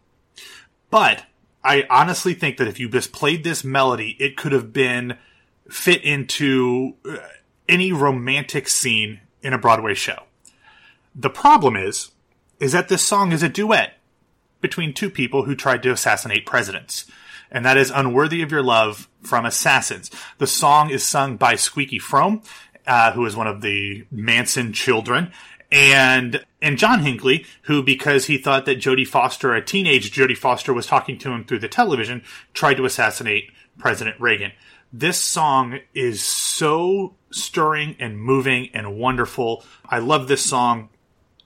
But 0.91 1.25
I 1.65 1.85
honestly 1.89 2.35
think 2.35 2.57
that 2.59 2.69
if 2.69 2.79
you 2.79 2.89
just 2.89 3.13
played 3.13 3.45
this 3.45 3.65
melody, 3.65 4.17
it 4.19 4.37
could 4.37 4.53
have 4.53 4.73
been 4.73 5.17
fit 5.69 6.03
into 6.03 6.95
uh, 7.09 7.17
any 7.69 7.93
romantic 7.93 8.69
scene 8.69 9.21
in 9.43 9.53
a 9.53 9.59
Broadway 9.59 9.95
show. 9.95 10.25
The 11.15 11.31
problem 11.31 11.77
is, 11.77 12.11
is 12.59 12.73
that 12.73 12.89
this 12.89 13.03
song 13.03 13.33
is 13.33 13.43
a 13.43 13.49
duet 13.49 13.95
between 14.61 14.93
two 14.93 15.11
people 15.11 15.45
who 15.45 15.55
tried 15.55 15.83
to 15.83 15.93
assassinate 15.93 16.47
presidents. 16.47 17.07
And 17.53 17.67
that 17.67 17.77
is 17.77 17.91
Unworthy 17.91 18.41
of 18.43 18.51
Your 18.51 18.63
Love 18.63 19.09
from 19.23 19.45
Assassins. 19.45 20.11
The 20.39 20.47
song 20.47 20.91
is 20.91 21.07
sung 21.07 21.37
by 21.37 21.55
Squeaky 21.55 21.99
Fromme, 21.99 22.43
uh, 22.87 23.13
who 23.13 23.27
is 23.27 23.37
one 23.37 23.47
of 23.47 23.61
the 23.61 24.07
Manson 24.11 24.73
children, 24.73 25.31
and 25.71 26.45
and 26.61 26.79
John 26.79 27.01
Hinckley, 27.01 27.47
who 27.63 27.83
because 27.83 28.27
he 28.27 28.39
thought 28.39 28.65
that 28.65 28.79
Jodie 28.79 29.07
Foster, 29.07 29.55
a 29.55 29.65
teenage 29.65 30.11
Jodie 30.11 30.37
Foster, 30.37 30.73
was 30.73 30.87
talking 30.87 31.19
to 31.19 31.31
him 31.31 31.45
through 31.45 31.61
the 31.61 31.69
television, 31.69 32.23
tried 32.55 32.75
to 32.75 32.87
assassinate 32.87 33.51
President 33.79 34.19
Reagan. 34.19 34.53
This 34.91 35.19
song 35.19 35.79
is 35.95 36.25
so 36.25 37.15
stirring 37.31 37.97
and 37.99 38.19
moving 38.19 38.71
and 38.75 38.97
wonderful. 38.97 39.65
I 39.87 39.99
love 39.99 40.27
this 40.27 40.45
song. 40.45 40.89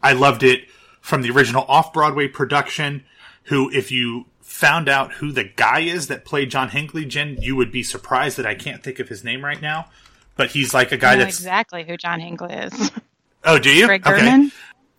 I 0.03 0.13
loved 0.13 0.45
it 0.45 0.69
from 1.01 1.23
the 1.23 1.31
original 1.31 1.65
off 1.69 1.93
Broadway 1.93 2.29
production. 2.29 3.05
Who, 3.45 3.71
if 3.71 3.93
you 3.93 4.27
found 4.47 4.89
out 4.89 5.13
who 5.15 5.33
the 5.33 5.45
guy 5.45 5.81
is 5.81 6.07
that 6.07 6.25
played 6.25 6.51
John 6.51 6.71
Hinckley, 6.71 7.05
Jen, 7.05 7.37
you 7.41 7.57
would 7.57 7.71
be 7.73 7.83
surprised 7.83 8.39
that 8.39 8.47
I 8.47 8.55
can't 8.55 8.83
think 8.83 8.99
of 8.99 9.09
his 9.09 9.23
name 9.25 9.45
right 9.45 9.61
now. 9.61 9.91
But 10.37 10.51
he's 10.51 10.73
like 10.73 10.93
a 10.93 10.97
guy 10.97 11.17
that's. 11.17 11.39
exactly 11.39 11.85
who 11.85 11.97
John 11.97 12.21
Hinckley 12.21 12.55
is. 12.55 12.91
Oh, 13.49 13.61
do 13.61 13.71
you? 13.71 13.87
Greg 13.87 14.05
Okay. 14.05 14.19
Germann. 14.19 14.51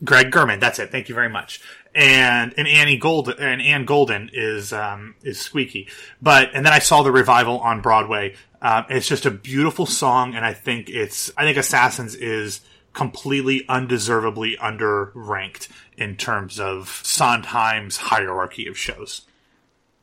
Greg 0.05 0.31
Germann. 0.31 0.61
That's 0.61 0.79
it. 0.79 0.89
Thank 0.89 1.09
you 1.09 1.15
very 1.15 1.27
much. 1.27 1.59
And 1.93 2.53
and 2.55 2.65
Annie 2.65 2.95
Golden 2.95 3.37
and 3.39 3.61
Anne 3.61 3.83
Golden 3.83 4.29
is 4.31 4.71
um, 4.71 5.15
is 5.21 5.37
Squeaky. 5.37 5.89
But 6.21 6.51
and 6.53 6.65
then 6.65 6.71
I 6.71 6.79
saw 6.79 7.03
the 7.03 7.11
revival 7.11 7.59
on 7.59 7.81
Broadway. 7.81 8.35
Um, 8.61 8.85
it's 8.89 9.05
just 9.05 9.25
a 9.25 9.31
beautiful 9.31 9.85
song, 9.85 10.33
and 10.33 10.45
I 10.45 10.53
think 10.53 10.87
it's 10.89 11.29
I 11.35 11.43
think 11.43 11.57
Assassins 11.57 12.15
is 12.15 12.61
completely 12.93 13.65
undeservedly 13.67 14.55
underranked 14.61 15.67
in 15.97 16.15
terms 16.15 16.57
of 16.61 17.01
Sondheim's 17.03 17.97
hierarchy 17.97 18.65
of 18.67 18.77
shows. 18.77 19.26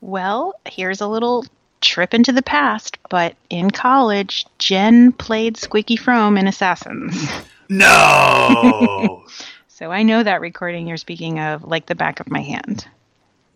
Well, 0.04 0.60
here's 0.66 1.00
a 1.00 1.06
little 1.08 1.46
trip 1.80 2.12
into 2.12 2.30
the 2.30 2.42
past, 2.42 2.98
but 3.08 3.36
in 3.48 3.70
college, 3.70 4.44
Jen 4.58 5.12
played 5.12 5.56
Squeaky 5.56 5.96
Fromme 5.96 6.38
in 6.38 6.46
Assassins. 6.46 7.26
No. 7.70 9.24
So 9.68 9.90
I 9.90 10.04
know 10.04 10.22
that 10.22 10.40
recording 10.40 10.86
you're 10.86 10.96
speaking 10.96 11.40
of 11.40 11.64
like 11.64 11.86
the 11.86 11.96
back 11.96 12.20
of 12.20 12.30
my 12.30 12.40
hand. 12.40 12.86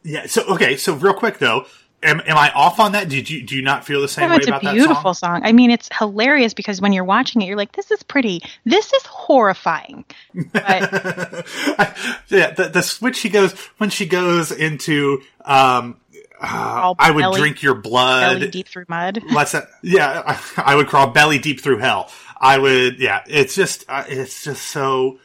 Yeah. 0.03 0.27
So 0.27 0.43
okay. 0.55 0.77
So 0.77 0.95
real 0.97 1.15
quick 1.15 1.39
though, 1.39 1.65
Am, 2.01 2.21
am 2.27 2.37
I 2.37 2.53
off 2.53 2.79
on 2.79 2.93
that? 2.93 3.09
Did 3.09 3.29
you 3.29 3.45
do 3.45 3.57
you 3.57 3.63
not 3.63 3.85
feel 3.85 4.01
the 4.01 4.09
same 4.09 4.25
Oh, 4.27 4.31
way 4.31 4.37
it's 4.37 4.47
a 4.47 4.51
about 4.51 4.63
that 4.63 4.75
beautiful 4.75 5.15
song? 5.15 5.41
song. 5.41 5.43
I 5.45 5.51
mean, 5.53 5.71
it's 5.73 5.89
hilarious 5.97 6.55
because 6.55 6.81
when 6.81 6.93
you're 6.93 7.05
watching 7.05 7.43
it, 7.43 7.47
you're 7.47 7.57
like, 7.57 7.73
"This 7.73 7.91
is 7.91 8.03
pretty. 8.05 8.41
This 8.65 8.93
is 8.93 9.03
horrifying." 9.07 10.05
But 10.53 10.65
yeah, 12.29 12.51
the, 12.53 12.71
the 12.73 12.83
switch 12.83 13.17
she 13.17 13.29
goes 13.29 13.53
when 13.79 13.91
she 13.91 14.07
goes 14.07 14.53
into 14.53 15.23
um, 15.45 15.97
uh, 16.41 16.95
I 16.99 17.11
would 17.11 17.21
belly- 17.21 17.41
drink 17.41 17.63
your 17.63 17.75
blood. 17.75 18.39
belly 18.39 18.51
deep 18.51 18.69
through 18.69 18.87
mud. 18.89 19.23
Let's 19.33 19.55
yeah, 19.83 20.23
I, 20.27 20.73
I 20.73 20.75
would 20.77 20.87
crawl 20.87 21.09
belly 21.09 21.39
deep 21.39 21.61
through 21.61 21.79
hell. 21.79 22.11
I 22.41 22.59
would 22.59 23.01
yeah. 23.01 23.25
It's 23.27 23.55
just 23.55 23.85
uh, 23.89 24.05
it's 24.09 24.45
just 24.45 24.63
so 24.63 25.19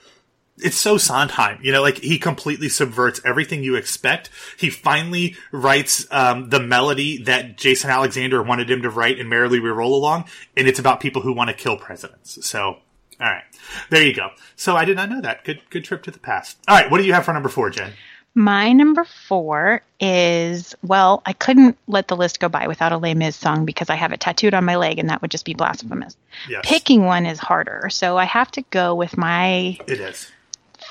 it's 0.58 0.77
so 0.77 0.98
Sondheim, 0.98 1.60
you 1.62 1.72
know, 1.72 1.82
like 1.82 1.98
he 1.98 2.17
completely 2.20 2.70
subverts 2.70 3.20
everything 3.25 3.63
you 3.63 3.75
expect. 3.75 4.29
He 4.58 4.70
finally 4.70 5.36
writes 5.51 6.05
um, 6.12 6.50
the 6.50 6.60
melody 6.60 7.24
that 7.24 7.58
Jason 7.58 7.89
Alexander 7.89 8.41
wanted 8.41 8.70
him 8.70 8.82
to 8.84 8.89
write 8.89 9.20
in 9.20 9.29
Merrily 9.29 9.60
We 9.60 9.70
Roll 9.70 9.96
Along, 9.96 10.25
and 10.55 10.67
it's 10.67 10.79
about 10.79 11.00
people 11.00 11.22
who 11.22 11.34
want 11.34 11.50
to 11.50 11.55
kill 11.55 11.77
presidents. 11.77 12.46
So, 12.46 12.62
all 12.62 12.79
right, 13.20 13.43
there 13.89 14.05
you 14.05 14.13
go. 14.13 14.29
So 14.55 14.75
I 14.75 14.86
did 14.86 14.96
not 14.96 15.10
know 15.10 15.22
that. 15.22 15.43
Good, 15.43 15.62
good 15.70 15.84
trip 15.84 16.03
to 16.03 16.12
the 16.12 16.20
past. 16.20 16.58
All 16.67 16.75
right, 16.77 16.89
what 16.89 17.00
do 17.00 17.03
you 17.03 17.13
have 17.13 17.25
for 17.25 17.34
number 17.34 17.50
four, 17.50 17.70
Jen? 17.70 17.93
My 18.36 18.74
number 18.74 19.04
four 19.04 19.82
is 20.00 20.74
well, 20.82 21.22
I 21.25 21.34
couldn't 21.34 21.78
let 21.88 22.08
the 22.08 22.16
list 22.16 22.40
go 22.40 22.50
by 22.50 22.68
without 22.68 22.92
a 22.92 22.98
Les 22.98 23.13
Mis 23.13 23.36
song 23.36 23.63
because 23.66 23.90
I 23.92 23.96
have 23.96 24.12
it 24.12 24.20
tattooed 24.20 24.56
on 24.56 24.66
my 24.66 24.75
leg, 24.75 24.98
and 24.98 25.10
that 25.10 25.22
would 25.22 25.30
just 25.30 25.46
be 25.46 25.54
blasphemous. 25.54 26.18
Yes, 26.50 26.62
Picking 26.66 27.06
one 27.06 27.25
is 27.28 27.38
harder, 27.38 27.90
so 27.92 28.18
I 28.18 28.25
have 28.25 28.50
to 28.52 28.63
go 28.72 28.96
with 28.96 29.18
my 29.18 29.78
it 29.88 30.00
is. 30.00 30.32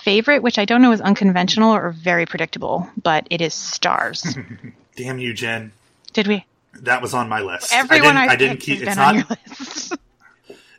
favorite, 0.03 0.43
which 0.43 0.57
I 0.59 0.65
don't 0.65 0.83
know 0.83 0.93
is 0.93 1.01
unconventional 1.01 1.75
or 1.75 1.91
very 1.91 2.27
predictable, 2.27 2.89
but 3.03 3.27
it 3.29 3.41
is 3.41 3.55
Stars. 3.55 4.37
Damn 4.97 5.19
you, 5.19 5.35
Jen. 5.35 5.73
Did 6.13 6.29
we? 6.29 6.45
That 6.75 7.03
was 7.03 7.13
on 7.13 7.29
my 7.29 7.41
list. 7.41 7.73
Everyone 7.75 8.17
I 8.17 8.27
I, 8.27 8.29
didn't, 8.29 8.31
I 8.31 8.37
didn't 8.37 8.61
keep. 8.61 8.83
It's 8.83 8.97
on 8.97 8.97
not. 8.97 9.15
your 9.17 9.25
list. 9.49 9.95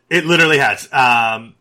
It 0.09 0.25
literally 0.25 0.59
has. 0.59 0.87
Um, 0.93 1.55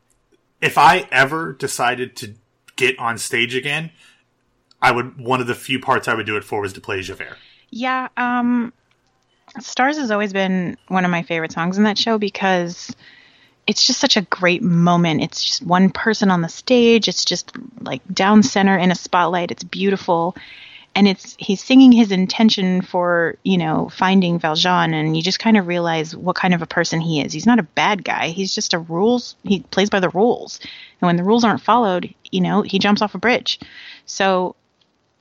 if 0.60 0.76
I 0.76 1.08
ever 1.10 1.54
decided 1.54 2.16
to 2.16 2.34
get 2.76 2.98
on 2.98 3.16
stage 3.16 3.54
again, 3.54 3.90
I 4.82 4.90
would. 4.90 5.18
One 5.18 5.40
of 5.40 5.46
the 5.46 5.54
few 5.54 5.80
parts 5.80 6.08
I 6.08 6.14
would 6.14 6.26
do 6.26 6.36
it 6.36 6.44
for 6.44 6.60
was 6.60 6.72
to 6.74 6.80
play 6.80 7.00
Javert. 7.00 7.38
Yeah, 7.70 8.08
um 8.16 8.72
Stars 9.60 9.98
has 9.98 10.10
always 10.10 10.32
been 10.32 10.76
one 10.88 11.04
of 11.04 11.10
my 11.10 11.22
favorite 11.22 11.52
songs 11.52 11.76
in 11.76 11.84
that 11.84 11.98
show 11.98 12.18
because 12.18 12.94
it's 13.66 13.86
just 13.86 14.00
such 14.00 14.16
a 14.16 14.22
great 14.22 14.62
moment. 14.62 15.22
It's 15.22 15.44
just 15.44 15.62
one 15.62 15.90
person 15.90 16.30
on 16.30 16.40
the 16.40 16.48
stage. 16.48 17.08
It's 17.08 17.24
just 17.24 17.52
like 17.80 18.00
down 18.12 18.42
center 18.42 18.76
in 18.76 18.90
a 18.90 18.94
spotlight. 18.94 19.50
It's 19.50 19.64
beautiful. 19.64 20.36
And 20.94 21.08
it's 21.08 21.36
he's 21.38 21.62
singing 21.62 21.92
his 21.92 22.12
intention 22.12 22.82
for, 22.82 23.36
you 23.44 23.56
know, 23.56 23.88
finding 23.88 24.38
Valjean 24.38 24.92
and 24.92 25.16
you 25.16 25.22
just 25.22 25.38
kind 25.38 25.56
of 25.56 25.66
realize 25.66 26.14
what 26.14 26.36
kind 26.36 26.54
of 26.54 26.60
a 26.60 26.66
person 26.66 27.00
he 27.00 27.20
is. 27.22 27.32
He's 27.32 27.46
not 27.46 27.58
a 27.58 27.62
bad 27.62 28.04
guy. 28.04 28.28
He's 28.28 28.54
just 28.54 28.74
a 28.74 28.78
rules 28.78 29.36
he 29.42 29.60
plays 29.60 29.90
by 29.90 30.00
the 30.00 30.10
rules. 30.10 30.60
And 31.00 31.06
when 31.06 31.16
the 31.16 31.24
rules 31.24 31.44
aren't 31.44 31.62
followed, 31.62 32.14
you 32.30 32.40
know, 32.40 32.62
he 32.62 32.78
jumps 32.78 33.00
off 33.00 33.14
a 33.14 33.18
bridge. 33.18 33.60
So 34.06 34.54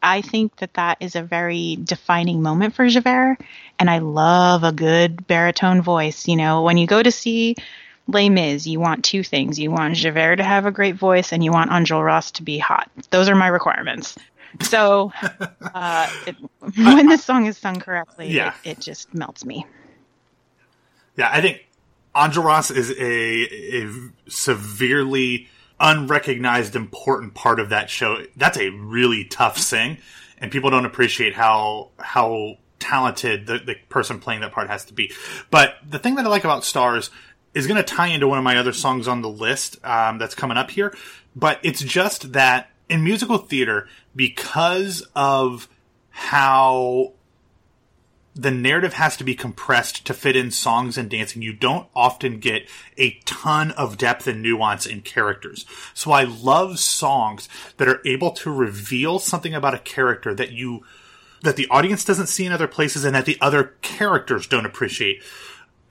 I 0.01 0.22
think 0.22 0.55
that 0.58 0.74
that 0.75 0.98
is 1.00 1.15
a 1.15 1.22
very 1.24 1.77
defining 1.84 2.41
moment 2.41 2.74
for 2.75 2.88
Javert, 2.88 3.38
and 3.79 3.89
I 3.89 4.00
love 4.00 4.63
a 4.63 4.72
good 4.72 5.27
baritone 5.27 5.81
voice. 5.81 6.27
You 6.27 6.36
know, 6.36 6.63
when 6.63 6.77
you 6.77 6.88
go 6.88 7.01
to 7.03 7.12
see 7.12 7.55
Les 8.08 8.29
Mis, 8.29 8.65
you 8.65 8.79
want 8.79 9.05
two 9.05 9.24
things: 9.24 9.60
you 9.60 9.72
want 9.72 9.96
Javert 9.96 10.38
to 10.38 10.43
have 10.43 10.65
a 10.65 10.72
great 10.72 10.96
voice, 10.96 11.31
and 11.31 11.43
you 11.43 11.51
want 11.51 11.72
Enjolras 11.72 12.31
to 12.34 12.43
be 12.43 12.58
hot. 12.58 12.89
Those 13.12 13.29
are 13.29 13.36
my 13.36 13.48
requirements. 13.48 14.17
So, 14.62 15.13
uh, 15.74 16.10
it, 16.27 16.36
when 16.75 17.08
this 17.08 17.24
song 17.24 17.46
is 17.46 17.58
sung 17.58 17.79
correctly, 17.79 18.29
Yeah. 18.31 18.53
it, 18.63 18.72
it 18.72 18.79
just 18.79 19.13
melts 19.13 19.46
me. 19.46 19.65
Yeah, 21.15 21.29
I 21.31 21.41
think 21.41 21.65
Enjolras 22.15 22.75
is 22.75 22.91
a, 22.91 23.86
a 23.86 23.89
severely 24.27 25.48
unrecognized 25.82 26.76
important 26.76 27.34
part 27.34 27.60
of 27.60 27.70
that 27.70 27.90
show. 27.90 28.24
That's 28.38 28.58
a 28.58 28.70
really 28.70 29.26
tough 29.26 29.58
sing, 29.58 29.98
and 30.38 30.52
people 30.52 30.70
don't 30.70 30.86
appreciate 30.86 31.34
how 31.34 31.90
how 32.00 32.58
talented 32.80 33.48
the, 33.48 33.60
the 33.60 33.76
person 33.90 34.20
playing 34.20 34.42
that 34.42 34.52
part 34.52 34.70
has 34.70 34.86
to 34.86 34.94
be. 34.94 35.12
But 35.50 35.76
the 35.88 36.00
thing 36.00 36.16
that 36.16 36.26
I 36.26 36.30
like 36.30 36.44
about 36.44 36.64
Stars 36.64 37.10
is 37.54 37.68
going 37.68 37.78
to 37.78 37.84
tie 37.84 38.08
into 38.08 38.28
one 38.28 38.38
of 38.38 38.44
my 38.44 38.58
other 38.58 38.74
songs 38.74 39.08
on 39.08 39.22
the 39.22 39.30
list 39.30 39.84
um, 39.86 40.18
that's 40.18 40.36
coming 40.36 40.58
up 40.58 40.72
here. 40.72 40.96
But 41.36 41.60
it's 41.64 41.82
just 41.82 42.34
that 42.34 42.70
in 42.90 43.04
musical 43.04 43.38
theater, 43.38 43.88
because 44.16 45.08
of 45.16 45.68
how 46.10 47.14
the 48.34 48.52
narrative 48.52 48.94
has 48.94 49.18
to 49.18 49.24
be 49.24 49.36
compressed 49.36 50.06
to 50.06 50.14
fit 50.14 50.36
in 50.36 50.52
songs 50.52 50.98
and 50.98 51.10
dancing. 51.10 51.42
You 51.42 51.54
don't 51.54 51.88
often 51.94 52.40
get 52.40 52.68
a 52.98 53.20
ton 53.26 53.72
of 53.72 53.98
depth 53.98 54.26
and 54.26 54.42
nuance 54.42 54.86
in 54.86 55.02
characters. 55.02 55.66
So 55.94 56.12
I 56.12 56.24
love 56.24 56.80
songs 56.80 57.50
that 57.78 57.90
are 57.90 58.02
able 58.06 58.32
to 58.32 58.52
reveal 58.52 59.20
something 59.20 59.54
about 59.54 59.74
a 59.74 59.80
character 59.80 60.34
that 60.34 60.52
you, 60.52 60.86
that 61.42 61.58
the 61.58 61.68
audience 61.70 62.06
doesn't 62.06 62.28
see 62.28 62.46
in 62.46 62.54
other 62.54 62.70
places 62.70 63.04
and 63.04 63.14
that 63.16 63.26
the 63.26 63.38
other 63.42 63.76
characters 63.82 64.48
don't 64.48 64.66
appreciate. 64.66 65.22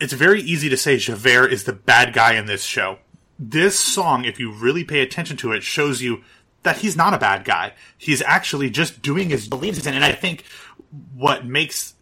It's 0.01 0.15
very 0.15 0.41
easy 0.41 0.71
to 0.71 0.79
say 0.79 0.97
Javert 0.97 1.49
is 1.49 1.65
the 1.65 1.75
bad 1.75 2.15
guy 2.15 2.35
in 2.35 2.47
this 2.47 2.63
show. 2.65 2.99
This 3.39 3.79
song, 3.79 4.25
if 4.25 4.41
you 4.41 4.51
really 4.51 4.85
pay 4.85 5.01
attention 5.01 5.37
to 5.39 5.53
it, 5.53 5.63
shows 5.63 6.01
you 6.01 6.23
that 6.63 6.79
he's 6.79 6.97
not 6.97 7.15
a 7.15 7.19
bad 7.19 7.45
guy. 7.45 7.75
He's 7.99 8.23
actually 8.23 8.71
just 8.71 9.03
doing 9.03 9.29
his 9.29 9.47
believes 9.47 9.87
in. 9.87 9.95
And 9.95 10.05
I 10.05 10.13
think 10.13 10.45
what 11.15 11.45
makes 11.47 11.95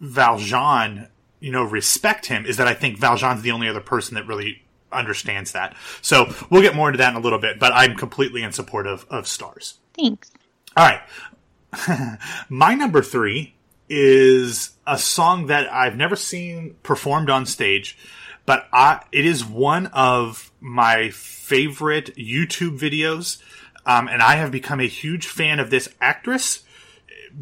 Valjean, 0.00 1.08
you 1.40 1.52
know, 1.52 1.62
respect 1.62 2.26
him 2.26 2.46
is 2.46 2.56
that 2.56 2.68
I 2.68 2.74
think 2.74 2.98
Valjean's 2.98 3.42
the 3.42 3.50
only 3.50 3.68
other 3.68 3.80
person 3.80 4.14
that 4.14 4.26
really 4.26 4.62
understands 4.92 5.52
that. 5.52 5.76
So 6.02 6.32
we'll 6.50 6.62
get 6.62 6.74
more 6.74 6.88
into 6.88 6.98
that 6.98 7.10
in 7.10 7.16
a 7.16 7.20
little 7.20 7.38
bit, 7.38 7.58
but 7.58 7.72
I'm 7.74 7.96
completely 7.96 8.42
in 8.42 8.52
support 8.52 8.86
of, 8.86 9.06
of 9.10 9.26
stars. 9.26 9.74
Thanks. 9.94 10.30
All 10.76 10.86
right. 10.86 12.18
My 12.48 12.74
number 12.74 13.02
three 13.02 13.54
is 13.88 14.70
a 14.86 14.98
song 14.98 15.46
that 15.46 15.72
I've 15.72 15.96
never 15.96 16.16
seen 16.16 16.76
performed 16.82 17.30
on 17.30 17.46
stage, 17.46 17.98
but 18.46 18.68
I, 18.72 19.02
it 19.12 19.24
is 19.24 19.44
one 19.44 19.86
of 19.88 20.50
my 20.60 21.10
favorite 21.10 22.14
YouTube 22.16 22.78
videos. 22.78 23.42
Um, 23.86 24.08
and 24.08 24.22
I 24.22 24.36
have 24.36 24.50
become 24.50 24.80
a 24.80 24.86
huge 24.86 25.26
fan 25.26 25.60
of 25.60 25.70
this 25.70 25.88
actress 26.00 26.64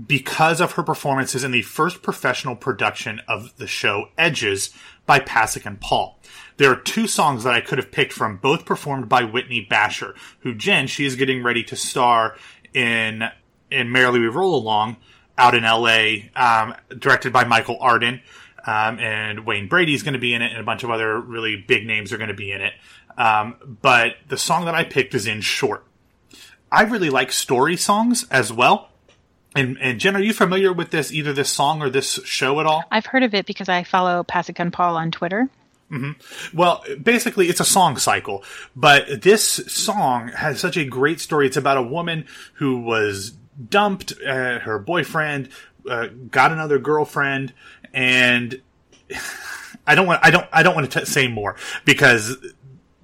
because 0.06 0.60
of 0.60 0.72
her 0.72 0.82
performances 0.82 1.44
in 1.44 1.50
the 1.50 1.62
first 1.62 2.02
professional 2.02 2.56
production 2.56 3.20
of 3.28 3.56
the 3.56 3.66
show 3.66 4.08
Edges 4.18 4.70
by 5.06 5.20
Pasek 5.20 5.66
and 5.66 5.80
Paul. 5.80 6.18
There 6.56 6.70
are 6.70 6.76
two 6.76 7.06
songs 7.06 7.44
that 7.44 7.54
I 7.54 7.60
could 7.60 7.78
have 7.78 7.92
picked 7.92 8.12
from, 8.12 8.38
both 8.38 8.64
performed 8.64 9.08
by 9.08 9.24
Whitney 9.24 9.66
Bashor, 9.70 10.14
who 10.40 10.54
Jen, 10.54 10.86
she 10.86 11.04
is 11.04 11.16
getting 11.16 11.42
ready 11.42 11.62
to 11.64 11.76
star 11.76 12.36
in 12.72 13.24
in 13.70 13.90
Merrily 13.90 14.20
We 14.20 14.28
Roll 14.28 14.54
Along 14.54 14.96
out 15.38 15.54
in 15.54 15.64
L.A., 15.64 16.30
um, 16.34 16.74
directed 16.96 17.32
by 17.32 17.44
Michael 17.44 17.78
Arden. 17.80 18.22
Um, 18.66 18.98
and 18.98 19.46
Wayne 19.46 19.68
Brady's 19.68 20.02
going 20.02 20.14
to 20.14 20.18
be 20.18 20.34
in 20.34 20.42
it, 20.42 20.50
and 20.50 20.60
a 20.60 20.64
bunch 20.64 20.82
of 20.82 20.90
other 20.90 21.20
really 21.20 21.56
big 21.56 21.86
names 21.86 22.12
are 22.12 22.16
going 22.16 22.28
to 22.28 22.34
be 22.34 22.50
in 22.50 22.60
it. 22.60 22.72
Um, 23.16 23.78
but 23.82 24.16
the 24.28 24.36
song 24.36 24.64
that 24.64 24.74
I 24.74 24.82
picked 24.82 25.14
is 25.14 25.26
in 25.26 25.40
short. 25.40 25.84
I 26.70 26.82
really 26.82 27.10
like 27.10 27.30
story 27.30 27.76
songs 27.76 28.26
as 28.30 28.52
well. 28.52 28.90
And, 29.56 29.78
and 29.80 29.98
Jen, 29.98 30.16
are 30.16 30.22
you 30.22 30.32
familiar 30.32 30.72
with 30.72 30.90
this, 30.90 31.12
either 31.12 31.32
this 31.32 31.50
song 31.50 31.82
or 31.82 31.90
this 31.90 32.20
show 32.24 32.60
at 32.60 32.66
all? 32.66 32.84
I've 32.90 33.06
heard 33.06 33.22
of 33.22 33.34
it 33.34 33.46
because 33.46 33.68
I 33.68 33.82
follow 33.84 34.24
and 34.58 34.72
Paul 34.72 34.96
on 34.96 35.10
Twitter. 35.10 35.48
Well, 36.52 36.84
basically, 37.00 37.48
it's 37.48 37.60
a 37.60 37.64
song 37.64 37.96
cycle, 37.96 38.42
but 38.74 39.22
this 39.22 39.42
song 39.42 40.28
has 40.28 40.58
such 40.58 40.76
a 40.76 40.84
great 40.84 41.20
story. 41.20 41.46
It's 41.46 41.56
about 41.56 41.76
a 41.76 41.82
woman 41.82 42.26
who 42.54 42.80
was 42.80 43.30
dumped, 43.70 44.12
uh, 44.26 44.58
her 44.60 44.78
boyfriend 44.78 45.48
uh, 45.88 46.08
got 46.30 46.50
another 46.50 46.78
girlfriend, 46.78 47.52
and 47.94 48.60
I 49.86 49.94
don't 49.94 50.06
want, 50.06 50.20
I 50.24 50.30
don't, 50.30 50.46
I 50.52 50.64
don't 50.64 50.74
want 50.74 50.90
to 50.90 51.00
t- 51.00 51.06
say 51.06 51.28
more 51.28 51.54
because 51.84 52.36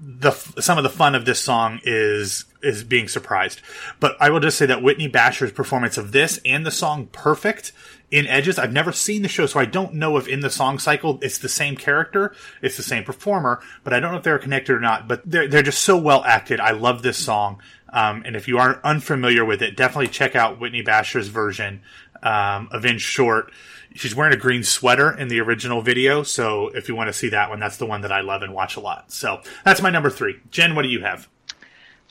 the 0.01 0.33
some 0.33 0.77
of 0.77 0.83
the 0.83 0.91
fun 0.91 1.15
of 1.15 1.25
this 1.25 1.39
song 1.39 1.81
is 1.85 2.45
is 2.63 2.85
being 2.85 3.09
surprised. 3.09 3.61
But 4.01 4.17
I 4.21 4.31
will 4.31 4.41
just 4.41 4.59
say 4.59 4.67
that 4.67 4.83
Whitney 4.83 5.09
Bashor's 5.09 5.53
performance 5.53 5.99
of 5.99 6.13
this 6.13 6.41
and 6.45 6.65
the 6.65 6.71
song 6.71 7.07
"Perfect" 7.07 7.73
in 8.13 8.27
Edges, 8.27 8.59
I've 8.59 8.75
never 8.75 8.93
seen 8.93 9.23
the 9.23 9.29
show, 9.29 9.47
so 9.47 9.59
I 9.59 9.65
don't 9.65 9.95
know 9.95 10.19
if 10.19 10.29
in 10.29 10.41
the 10.41 10.51
song 10.51 10.79
cycle 10.79 11.19
it's 11.23 11.39
the 11.39 11.49
same 11.49 11.77
character, 11.77 12.37
it's 12.61 12.77
the 12.77 12.83
same 12.83 13.05
performer, 13.05 13.61
but 13.85 13.95
I 13.95 14.01
don't 14.01 14.13
know 14.13 14.19
if 14.19 14.23
they're 14.23 14.39
connected 14.39 14.75
or 14.75 14.81
not. 14.81 15.09
But 15.09 15.23
they're 15.25 15.49
they're 15.49 15.63
just 15.63 15.83
so 15.83 15.97
well 15.97 16.23
acted. 16.25 16.61
I 16.61 16.73
love 16.73 17.03
this 17.03 17.17
song, 17.17 17.63
um, 17.91 18.23
and 18.27 18.37
if 18.37 18.47
you 18.49 18.59
aren't 18.59 18.85
unfamiliar 18.85 19.45
with 19.45 19.63
it, 19.63 19.77
definitely 19.77 20.09
check 20.09 20.37
out 20.37 20.61
Whitney 20.61 20.83
Bashor's 20.83 21.29
version 21.29 21.81
um, 22.23 22.69
of 22.71 22.85
In 22.85 22.99
Short. 22.99 23.51
She's 23.95 24.15
wearing 24.15 24.33
a 24.33 24.39
green 24.39 24.63
sweater 24.63 25.11
in 25.11 25.29
the 25.29 25.41
original 25.41 25.83
video, 25.83 26.23
so 26.23 26.69
if 26.69 26.89
you 26.89 26.95
want 26.95 27.09
to 27.09 27.13
see 27.13 27.31
that 27.31 27.51
one, 27.51 27.61
that's 27.61 27.77
the 27.77 27.87
one 27.87 28.03
that 28.03 28.13
I 28.13 28.21
love 28.21 28.43
and 28.43 28.55
watch 28.55 28.77
a 28.77 28.81
lot. 28.81 29.11
So 29.13 29.41
that's 29.65 29.83
my 29.83 29.91
number 29.91 30.09
three. 30.11 30.41
Jen, 30.51 30.75
what 30.75 30.83
do 30.83 30.89
you 30.89 31.01
have? 31.01 31.29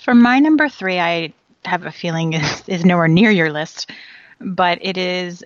For 0.01 0.15
my 0.15 0.39
number 0.39 0.67
three, 0.67 0.99
I 0.99 1.33
have 1.65 1.85
a 1.85 1.91
feeling 1.91 2.33
is, 2.33 2.63
is 2.67 2.85
nowhere 2.85 3.07
near 3.07 3.31
your 3.31 3.51
list, 3.51 3.89
but 4.39 4.79
it 4.81 4.97
is 4.97 5.43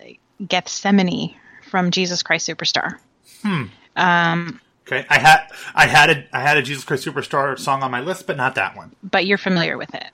Gethsemane 0.47 1.35
from 1.69 1.91
Jesus 1.91 2.23
Christ 2.23 2.47
Superstar. 2.47 2.97
Hmm. 3.41 3.65
Okay, 4.87 5.05
I 5.09 5.17
had 5.17 5.47
I 5.73 5.87
had 5.87 6.09
a 6.09 6.25
I 6.31 6.41
had 6.41 6.57
a 6.57 6.61
Jesus 6.61 6.83
Christ 6.83 7.05
Superstar 7.05 7.57
song 7.57 7.81
on 7.81 7.91
my 7.91 8.01
list, 8.01 8.27
but 8.27 8.37
not 8.37 8.55
that 8.55 8.75
one. 8.75 8.91
But 9.03 9.25
you're 9.25 9.37
familiar 9.37 9.77
with 9.77 9.93
it. 9.95 10.05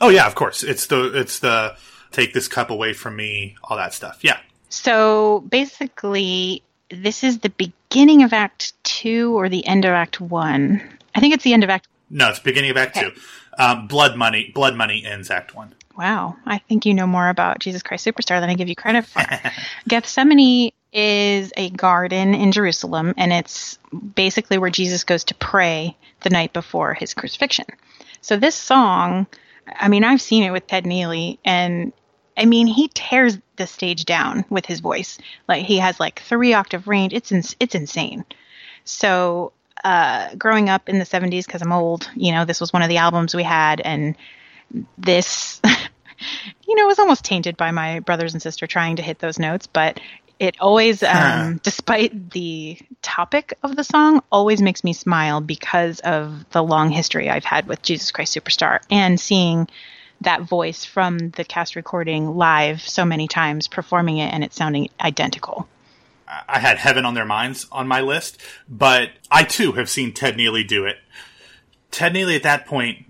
Oh 0.00 0.10
yeah, 0.10 0.26
of 0.26 0.34
course. 0.34 0.62
It's 0.62 0.86
the 0.86 1.18
it's 1.18 1.40
the 1.40 1.76
take 2.12 2.32
this 2.32 2.46
cup 2.48 2.70
away 2.70 2.92
from 2.92 3.16
me, 3.16 3.56
all 3.64 3.76
that 3.76 3.94
stuff. 3.94 4.18
Yeah. 4.22 4.38
So 4.68 5.40
basically, 5.48 6.62
this 6.88 7.24
is 7.24 7.40
the 7.40 7.50
beginning 7.50 8.22
of 8.22 8.32
Act 8.32 8.74
Two 8.84 9.36
or 9.36 9.48
the 9.48 9.66
end 9.66 9.84
of 9.84 9.90
Act 9.90 10.20
One. 10.20 10.80
I 11.14 11.20
think 11.20 11.34
it's 11.34 11.44
the 11.44 11.52
end 11.52 11.64
of 11.64 11.70
Act. 11.70 11.88
No, 12.08 12.28
it's 12.28 12.38
beginning 12.38 12.70
of 12.70 12.76
Act 12.76 12.96
Okay. 12.96 13.10
Two. 13.10 13.20
Um, 13.58 13.86
Blood 13.86 14.16
Money. 14.16 14.50
Blood 14.54 14.76
Money 14.76 15.04
ends 15.04 15.30
Act 15.30 15.54
One. 15.54 15.74
Wow, 15.96 16.36
I 16.46 16.58
think 16.58 16.86
you 16.86 16.94
know 16.94 17.06
more 17.06 17.28
about 17.28 17.58
Jesus 17.58 17.82
Christ 17.82 18.06
Superstar 18.06 18.40
than 18.40 18.48
I 18.48 18.54
give 18.54 18.68
you 18.68 18.76
credit 18.76 19.04
for. 19.04 19.22
Gethsemane 19.88 20.72
is 20.92 21.52
a 21.56 21.70
garden 21.70 22.34
in 22.34 22.52
Jerusalem, 22.52 23.14
and 23.16 23.32
it's 23.32 23.78
basically 24.14 24.58
where 24.58 24.70
Jesus 24.70 25.04
goes 25.04 25.24
to 25.24 25.34
pray 25.34 25.96
the 26.22 26.30
night 26.30 26.52
before 26.52 26.94
his 26.94 27.14
crucifixion. 27.14 27.66
So 28.20 28.36
this 28.36 28.54
song, 28.54 29.26
I 29.66 29.88
mean, 29.88 30.04
I've 30.04 30.22
seen 30.22 30.44
it 30.44 30.50
with 30.50 30.66
Ted 30.66 30.84
Neeley, 30.84 31.38
and 31.44 31.92
I 32.36 32.46
mean, 32.46 32.66
he 32.66 32.88
tears 32.88 33.38
the 33.56 33.66
stage 33.66 34.04
down 34.04 34.44
with 34.48 34.64
his 34.64 34.80
voice. 34.80 35.18
Like 35.48 35.64
he 35.64 35.78
has 35.78 36.00
like 36.00 36.20
three 36.20 36.54
octave 36.54 36.88
range. 36.88 37.12
It's 37.12 37.32
ins- 37.32 37.56
it's 37.60 37.74
insane. 37.74 38.24
So 38.84 39.52
uh, 39.84 40.34
growing 40.36 40.68
up 40.68 40.88
in 40.88 40.98
the 40.98 41.04
70s, 41.04 41.46
because 41.46 41.62
I'm 41.62 41.72
old, 41.72 42.08
you 42.14 42.32
know, 42.32 42.44
this 42.44 42.60
was 42.60 42.72
one 42.72 42.82
of 42.82 42.88
the 42.88 42.98
albums 42.98 43.34
we 43.34 43.42
had, 43.42 43.80
and 43.80 44.16
this, 44.98 45.60
you 46.66 46.76
know, 46.76 46.86
was 46.86 46.98
almost 46.98 47.24
tainted 47.24 47.56
by 47.56 47.70
my 47.70 48.00
brothers 48.00 48.32
and 48.32 48.42
sister 48.42 48.66
trying 48.66 48.96
to 48.96 49.02
hit 49.02 49.18
those 49.18 49.38
notes, 49.38 49.66
but 49.66 50.00
it 50.38 50.56
always, 50.60 51.04
um, 51.04 51.60
despite 51.62 52.30
the 52.30 52.76
topic 53.00 53.54
of 53.62 53.76
the 53.76 53.84
song, 53.84 54.22
always 54.32 54.60
makes 54.60 54.82
me 54.82 54.92
smile 54.92 55.40
because 55.40 56.00
of 56.00 56.50
the 56.50 56.62
long 56.62 56.90
history 56.90 57.30
I've 57.30 57.44
had 57.44 57.68
with 57.68 57.80
Jesus 57.82 58.10
Christ 58.10 58.36
Superstar 58.36 58.80
and 58.90 59.20
seeing 59.20 59.68
that 60.22 60.42
voice 60.42 60.84
from 60.84 61.30
the 61.30 61.44
cast 61.44 61.76
recording 61.76 62.36
live 62.36 62.80
so 62.80 63.04
many 63.04 63.28
times, 63.28 63.68
performing 63.68 64.18
it, 64.18 64.32
and 64.32 64.42
it 64.42 64.52
sounding 64.52 64.88
identical. 65.00 65.68
I 66.48 66.58
had 66.58 66.78
Heaven 66.78 67.04
on 67.04 67.14
Their 67.14 67.24
Minds 67.24 67.66
on 67.72 67.88
my 67.88 68.00
list, 68.00 68.40
but 68.68 69.10
I 69.30 69.44
too 69.44 69.72
have 69.72 69.90
seen 69.90 70.12
Ted 70.12 70.36
Neeley 70.36 70.66
do 70.66 70.84
it. 70.84 70.98
Ted 71.90 72.14
Neeley 72.14 72.36
at 72.36 72.42
that 72.42 72.66
point 72.66 73.06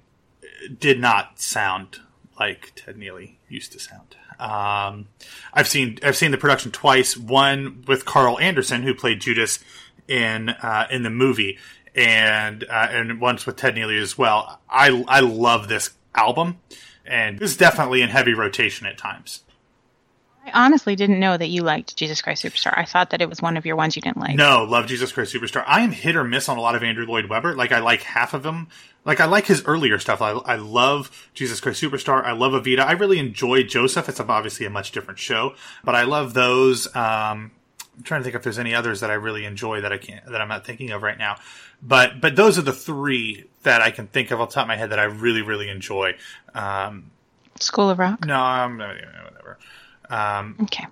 did 0.78 1.00
not 1.00 1.40
sound 1.40 2.00
like 2.38 2.72
Ted 2.74 2.96
Neeley 2.96 3.36
used 3.48 3.72
to 3.72 3.78
sound. 3.78 4.16
Um, 4.38 5.08
I've 5.52 5.68
seen 5.68 5.98
I've 6.02 6.16
seen 6.16 6.32
the 6.32 6.38
production 6.38 6.72
twice. 6.72 7.16
One 7.16 7.84
with 7.86 8.04
Carl 8.04 8.38
Anderson, 8.40 8.82
who 8.82 8.94
played 8.94 9.20
Judas 9.20 9.60
in 10.08 10.48
uh, 10.48 10.88
in 10.90 11.04
the 11.04 11.10
movie, 11.10 11.58
and 11.94 12.64
uh, 12.64 12.88
and 12.90 13.20
once 13.20 13.46
with 13.46 13.56
Ted 13.56 13.76
Neeley 13.76 14.00
as 14.00 14.18
well. 14.18 14.60
I 14.68 15.04
I 15.06 15.20
love 15.20 15.68
this 15.68 15.90
album, 16.14 16.58
and 17.06 17.40
it's 17.40 17.56
definitely 17.56 18.02
in 18.02 18.08
heavy 18.08 18.34
rotation 18.34 18.86
at 18.86 18.98
times. 18.98 19.42
I 20.44 20.64
honestly 20.66 20.96
didn't 20.96 21.20
know 21.20 21.36
that 21.36 21.48
you 21.48 21.62
liked 21.62 21.96
Jesus 21.96 22.20
Christ 22.20 22.44
Superstar. 22.44 22.76
I 22.76 22.84
thought 22.84 23.10
that 23.10 23.22
it 23.22 23.28
was 23.28 23.40
one 23.40 23.56
of 23.56 23.64
your 23.64 23.76
ones 23.76 23.94
you 23.94 24.02
didn't 24.02 24.18
like. 24.18 24.34
No, 24.34 24.64
love 24.64 24.86
Jesus 24.86 25.12
Christ 25.12 25.32
Superstar. 25.32 25.62
I 25.66 25.82
am 25.82 25.92
hit 25.92 26.16
or 26.16 26.24
miss 26.24 26.48
on 26.48 26.58
a 26.58 26.60
lot 26.60 26.74
of 26.74 26.82
Andrew 26.82 27.06
Lloyd 27.06 27.26
Webber. 27.26 27.54
Like 27.54 27.70
I 27.70 27.78
like 27.78 28.02
half 28.02 28.34
of 28.34 28.42
them. 28.42 28.68
Like 29.04 29.20
I 29.20 29.26
like 29.26 29.46
his 29.46 29.64
earlier 29.64 29.98
stuff. 29.98 30.20
I, 30.20 30.30
I 30.30 30.56
love 30.56 31.28
Jesus 31.34 31.60
Christ 31.60 31.82
Superstar. 31.82 32.24
I 32.24 32.32
love 32.32 32.52
Evita. 32.52 32.80
I 32.80 32.92
really 32.92 33.18
enjoy 33.18 33.62
Joseph. 33.62 34.08
It's 34.08 34.20
obviously 34.20 34.66
a 34.66 34.70
much 34.70 34.90
different 34.92 35.20
show, 35.20 35.54
but 35.84 35.94
I 35.94 36.02
love 36.02 36.34
those. 36.34 36.86
Um, 36.94 37.52
I'm 37.96 38.02
trying 38.04 38.20
to 38.20 38.24
think 38.24 38.34
if 38.34 38.42
there's 38.42 38.58
any 38.58 38.74
others 38.74 39.00
that 39.00 39.10
I 39.10 39.14
really 39.14 39.44
enjoy 39.44 39.82
that 39.82 39.92
I 39.92 39.98
can't 39.98 40.24
that 40.26 40.40
I'm 40.40 40.48
not 40.48 40.64
thinking 40.64 40.90
of 40.90 41.02
right 41.02 41.18
now. 41.18 41.36
But 41.82 42.20
but 42.20 42.36
those 42.36 42.58
are 42.58 42.62
the 42.62 42.72
three 42.72 43.44
that 43.62 43.80
I 43.80 43.90
can 43.90 44.06
think 44.06 44.30
of 44.30 44.40
off 44.40 44.50
the 44.50 44.54
top 44.54 44.64
of 44.64 44.68
my 44.68 44.76
head 44.76 44.90
that 44.90 44.98
I 44.98 45.04
really 45.04 45.42
really 45.42 45.68
enjoy. 45.68 46.16
Um, 46.54 47.10
School 47.60 47.90
of 47.90 47.98
Rock. 47.98 48.24
no, 48.24 48.36
I'm 48.36 48.78
whatever. 48.78 49.58
Um, 50.12 50.56
Okay. 50.64 50.84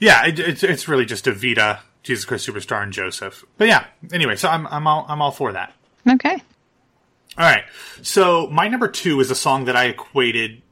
yeah, 0.00 0.26
it, 0.26 0.38
it's 0.38 0.62
it's 0.62 0.88
really 0.88 1.04
just 1.04 1.24
Evita, 1.26 1.80
Jesus 2.02 2.24
Christ 2.24 2.48
Superstar, 2.48 2.82
and 2.82 2.92
Joseph. 2.92 3.44
But 3.58 3.68
yeah, 3.68 3.86
anyway, 4.12 4.36
so 4.36 4.48
I'm 4.48 4.66
I'm 4.68 4.86
all 4.86 5.04
I'm 5.08 5.20
all 5.20 5.32
for 5.32 5.52
that. 5.52 5.72
Okay. 6.08 6.42
All 7.38 7.46
right, 7.46 7.64
so 8.02 8.48
my 8.48 8.68
number 8.68 8.88
two 8.88 9.20
is 9.20 9.30
a 9.30 9.34
song 9.34 9.64
that 9.66 9.76
I 9.76 9.84
equated 9.84 10.62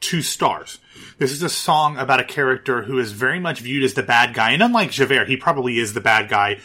two 0.00 0.22
stars. 0.22 0.78
This 1.18 1.32
is 1.32 1.42
a 1.42 1.48
song 1.48 1.96
about 1.96 2.18
a 2.20 2.24
character 2.24 2.82
who 2.82 2.98
is 2.98 3.12
very 3.12 3.38
much 3.38 3.60
viewed 3.60 3.84
as 3.84 3.94
the 3.94 4.02
bad 4.02 4.34
guy, 4.34 4.50
and 4.52 4.62
unlike 4.62 4.90
Javert, 4.90 5.28
he 5.28 5.36
probably 5.36 5.78
is 5.78 5.92
the 5.94 6.00
bad 6.00 6.28
guy 6.28 6.58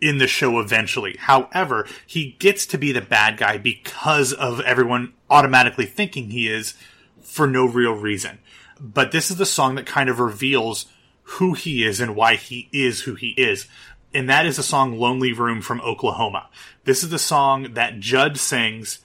in 0.00 0.18
the 0.18 0.26
show 0.26 0.60
eventually. 0.60 1.16
However, 1.18 1.86
he 2.06 2.36
gets 2.38 2.66
to 2.66 2.78
be 2.78 2.92
the 2.92 3.00
bad 3.00 3.36
guy 3.38 3.58
because 3.58 4.32
of 4.32 4.60
everyone 4.60 5.12
automatically 5.30 5.86
thinking 5.86 6.30
he 6.30 6.48
is 6.48 6.74
for 7.22 7.46
no 7.46 7.66
real 7.66 7.92
reason. 7.94 8.38
But 8.80 9.12
this 9.12 9.30
is 9.30 9.36
the 9.36 9.46
song 9.46 9.74
that 9.76 9.86
kind 9.86 10.08
of 10.08 10.20
reveals 10.20 10.86
who 11.22 11.54
he 11.54 11.84
is 11.84 12.00
and 12.00 12.14
why 12.14 12.36
he 12.36 12.68
is 12.72 13.02
who 13.02 13.14
he 13.14 13.30
is. 13.30 13.66
And 14.14 14.28
that 14.30 14.46
is 14.46 14.56
the 14.56 14.62
song 14.62 14.98
Lonely 14.98 15.32
Room 15.32 15.60
from 15.60 15.80
Oklahoma. 15.80 16.48
This 16.84 17.02
is 17.02 17.10
the 17.10 17.18
song 17.18 17.74
that 17.74 17.98
Jud 18.00 18.38
sings. 18.38 19.00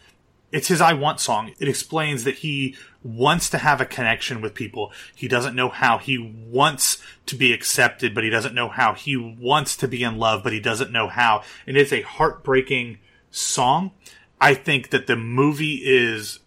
It's 0.51 0.67
his 0.67 0.81
I 0.81 0.93
Want 0.93 1.19
song. 1.19 1.53
It 1.59 1.67
explains 1.67 2.23
that 2.25 2.35
he 2.35 2.75
wants 3.03 3.49
to 3.49 3.57
have 3.57 3.81
a 3.81 3.85
connection 3.85 4.41
with 4.41 4.53
people. 4.53 4.91
He 5.15 5.27
doesn't 5.27 5.55
know 5.55 5.69
how. 5.69 5.97
He 5.97 6.17
wants 6.17 7.01
to 7.25 7.35
be 7.35 7.51
accepted, 7.53 8.13
but 8.13 8.23
he 8.23 8.29
doesn't 8.29 8.53
know 8.53 8.69
how. 8.69 8.93
He 8.93 9.17
wants 9.17 9.75
to 9.77 9.87
be 9.87 10.03
in 10.03 10.17
love, 10.17 10.43
but 10.43 10.53
he 10.53 10.59
doesn't 10.59 10.91
know 10.91 11.07
how. 11.07 11.43
And 11.65 11.75
it's 11.77 11.93
a 11.93 12.01
heartbreaking 12.01 12.99
song. 13.31 13.91
I 14.39 14.53
think 14.53 14.89
that 14.89 15.07
the 15.07 15.15
movie 15.15 15.81
is 15.83 16.39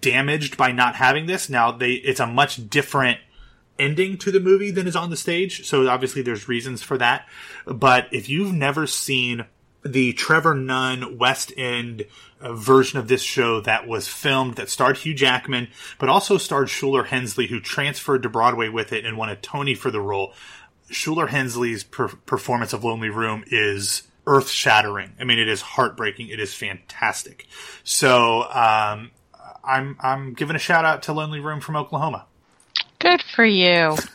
damaged 0.00 0.56
by 0.56 0.72
not 0.72 0.96
having 0.96 1.26
this. 1.26 1.48
Now 1.48 1.72
they 1.72 1.92
it's 1.92 2.20
a 2.20 2.26
much 2.26 2.68
different 2.68 3.18
ending 3.78 4.16
to 4.18 4.30
the 4.30 4.40
movie 4.40 4.70
than 4.70 4.86
is 4.86 4.96
on 4.96 5.10
the 5.10 5.16
stage, 5.16 5.66
so 5.66 5.88
obviously 5.88 6.22
there's 6.22 6.48
reasons 6.48 6.82
for 6.82 6.96
that. 6.98 7.26
But 7.66 8.08
if 8.12 8.28
you've 8.28 8.52
never 8.52 8.86
seen 8.86 9.46
the 9.84 10.12
Trevor 10.14 10.54
Nunn 10.54 11.18
West 11.18 11.52
End 11.56 12.06
uh, 12.40 12.54
version 12.54 12.98
of 12.98 13.08
this 13.08 13.22
show 13.22 13.60
that 13.60 13.86
was 13.86 14.08
filmed 14.08 14.54
that 14.54 14.70
starred 14.70 14.98
Hugh 14.98 15.14
Jackman, 15.14 15.68
but 15.98 16.08
also 16.08 16.38
starred 16.38 16.68
Shuler 16.68 17.06
Hensley, 17.06 17.46
who 17.46 17.60
transferred 17.60 18.22
to 18.22 18.28
Broadway 18.28 18.68
with 18.68 18.92
it 18.92 19.04
and 19.04 19.16
won 19.16 19.28
a 19.28 19.36
Tony 19.36 19.74
for 19.74 19.90
the 19.90 20.00
role. 20.00 20.32
Shuler 20.90 21.28
Hensley's 21.28 21.84
per- 21.84 22.08
performance 22.08 22.72
of 22.72 22.84
Lonely 22.84 23.10
Room 23.10 23.44
is 23.48 24.04
earth 24.26 24.48
shattering. 24.48 25.12
I 25.20 25.24
mean, 25.24 25.38
it 25.38 25.48
is 25.48 25.60
heartbreaking. 25.60 26.28
It 26.28 26.40
is 26.40 26.54
fantastic. 26.54 27.46
So, 27.82 28.44
um, 28.50 29.10
I'm, 29.66 29.96
I'm 30.00 30.34
giving 30.34 30.56
a 30.56 30.58
shout 30.58 30.84
out 30.84 31.02
to 31.04 31.12
Lonely 31.12 31.40
Room 31.40 31.60
from 31.60 31.76
Oklahoma. 31.76 32.26
Good 32.98 33.22
for 33.22 33.44
you. 33.44 33.96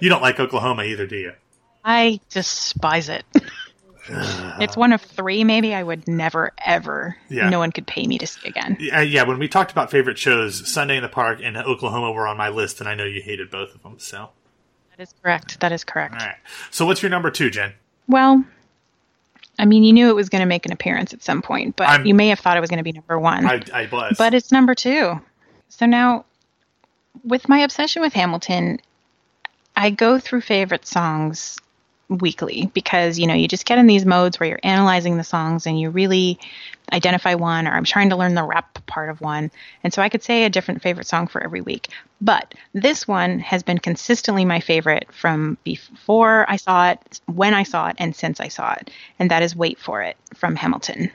You 0.00 0.08
don't 0.08 0.22
like 0.22 0.38
Oklahoma 0.40 0.84
either, 0.84 1.06
do 1.08 1.16
you? 1.16 1.32
I 1.84 2.20
despise 2.30 3.08
it. 3.08 3.24
it's 4.08 4.76
one 4.76 4.92
of 4.92 5.02
three, 5.02 5.42
maybe 5.44 5.74
I 5.74 5.82
would 5.82 6.06
never, 6.06 6.52
ever, 6.64 7.16
Yeah. 7.28 7.50
no 7.50 7.58
one 7.58 7.72
could 7.72 7.86
pay 7.86 8.06
me 8.06 8.16
to 8.18 8.26
see 8.26 8.48
again. 8.48 8.76
Yeah, 8.78 9.00
yeah, 9.02 9.24
when 9.24 9.38
we 9.38 9.48
talked 9.48 9.72
about 9.72 9.90
favorite 9.90 10.18
shows, 10.18 10.70
Sunday 10.72 10.96
in 10.96 11.02
the 11.02 11.08
Park 11.08 11.40
and 11.42 11.56
Oklahoma 11.56 12.12
were 12.12 12.26
on 12.28 12.36
my 12.36 12.48
list, 12.48 12.80
and 12.80 12.88
I 12.88 12.94
know 12.94 13.04
you 13.04 13.20
hated 13.20 13.50
both 13.50 13.74
of 13.74 13.82
them. 13.82 13.96
So, 13.98 14.30
That 14.96 15.02
is 15.02 15.12
correct. 15.22 15.58
That 15.60 15.72
is 15.72 15.82
correct. 15.84 16.14
right. 16.14 16.36
So, 16.70 16.86
what's 16.86 17.02
your 17.02 17.10
number 17.10 17.30
two, 17.30 17.50
Jen? 17.50 17.72
Well, 18.06 18.44
I 19.58 19.64
mean, 19.64 19.84
you 19.84 19.92
knew 19.92 20.08
it 20.10 20.14
was 20.16 20.28
going 20.28 20.40
to 20.40 20.46
make 20.46 20.66
an 20.66 20.72
appearance 20.72 21.14
at 21.14 21.22
some 21.22 21.42
point, 21.42 21.76
but 21.76 21.88
I'm- 21.88 22.06
you 22.06 22.14
may 22.14 22.28
have 22.28 22.38
thought 22.40 22.56
it 22.56 22.60
was 22.60 22.70
going 22.70 22.78
to 22.78 22.84
be 22.84 22.92
number 22.92 23.18
one. 23.18 23.46
I, 23.46 23.62
I 23.72 23.88
was, 23.90 24.16
but 24.18 24.34
it's 24.34 24.52
number 24.52 24.74
two. 24.74 25.20
So 25.68 25.86
now, 25.86 26.24
with 27.24 27.48
my 27.48 27.58
obsession 27.60 28.02
with 28.02 28.12
Hamilton, 28.12 28.78
I 29.76 29.90
go 29.90 30.18
through 30.18 30.42
favorite 30.42 30.86
songs 30.86 31.58
weekly 32.08 32.70
because 32.72 33.18
you 33.18 33.26
know 33.26 33.34
you 33.34 33.48
just 33.48 33.66
get 33.66 33.78
in 33.78 33.86
these 33.88 34.06
modes 34.06 34.38
where 34.38 34.48
you're 34.48 34.60
analyzing 34.62 35.16
the 35.16 35.24
songs 35.24 35.66
and 35.66 35.80
you 35.80 35.90
really 35.90 36.38
identify 36.92 37.34
one 37.34 37.66
or 37.66 37.72
I'm 37.72 37.84
trying 37.84 38.10
to 38.10 38.16
learn 38.16 38.34
the 38.34 38.44
rap 38.44 38.84
part 38.86 39.10
of 39.10 39.20
one. 39.20 39.50
And 39.82 39.92
so 39.92 40.02
I 40.02 40.08
could 40.08 40.22
say 40.22 40.44
a 40.44 40.50
different 40.50 40.82
favorite 40.82 41.06
song 41.06 41.26
for 41.26 41.42
every 41.42 41.60
week. 41.60 41.88
But 42.20 42.54
this 42.72 43.06
one 43.06 43.40
has 43.40 43.62
been 43.62 43.78
consistently 43.78 44.44
my 44.44 44.60
favorite 44.60 45.08
from 45.12 45.58
before 45.64 46.48
I 46.48 46.56
saw 46.56 46.90
it 46.90 47.20
when 47.26 47.54
I 47.54 47.64
saw 47.64 47.88
it 47.88 47.96
and 47.98 48.14
since 48.14 48.40
I 48.40 48.48
saw 48.48 48.72
it. 48.74 48.90
And 49.18 49.30
that 49.30 49.42
is 49.42 49.56
Wait 49.56 49.78
for 49.78 50.02
It 50.02 50.16
from 50.34 50.56
Hamilton. 50.56 51.10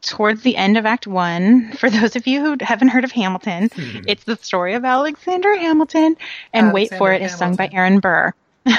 Towards 0.00 0.42
the 0.42 0.56
end 0.56 0.76
of 0.76 0.86
Act 0.86 1.06
One, 1.06 1.72
for 1.76 1.90
those 1.90 2.16
of 2.16 2.26
you 2.26 2.40
who 2.40 2.56
haven't 2.60 2.88
heard 2.88 3.04
of 3.04 3.12
Hamilton, 3.12 3.70
it's 4.06 4.24
the 4.24 4.36
story 4.36 4.74
of 4.74 4.84
Alexander 4.84 5.56
Hamilton, 5.56 6.16
and 6.52 6.72
Wait 6.72 6.88
for 6.90 7.12
It 7.12 7.22
Alexander 7.22 7.26
is 7.26 7.38
sung 7.38 7.56
by 7.56 7.68
Aaron 7.72 8.00
Burr. 8.00 8.32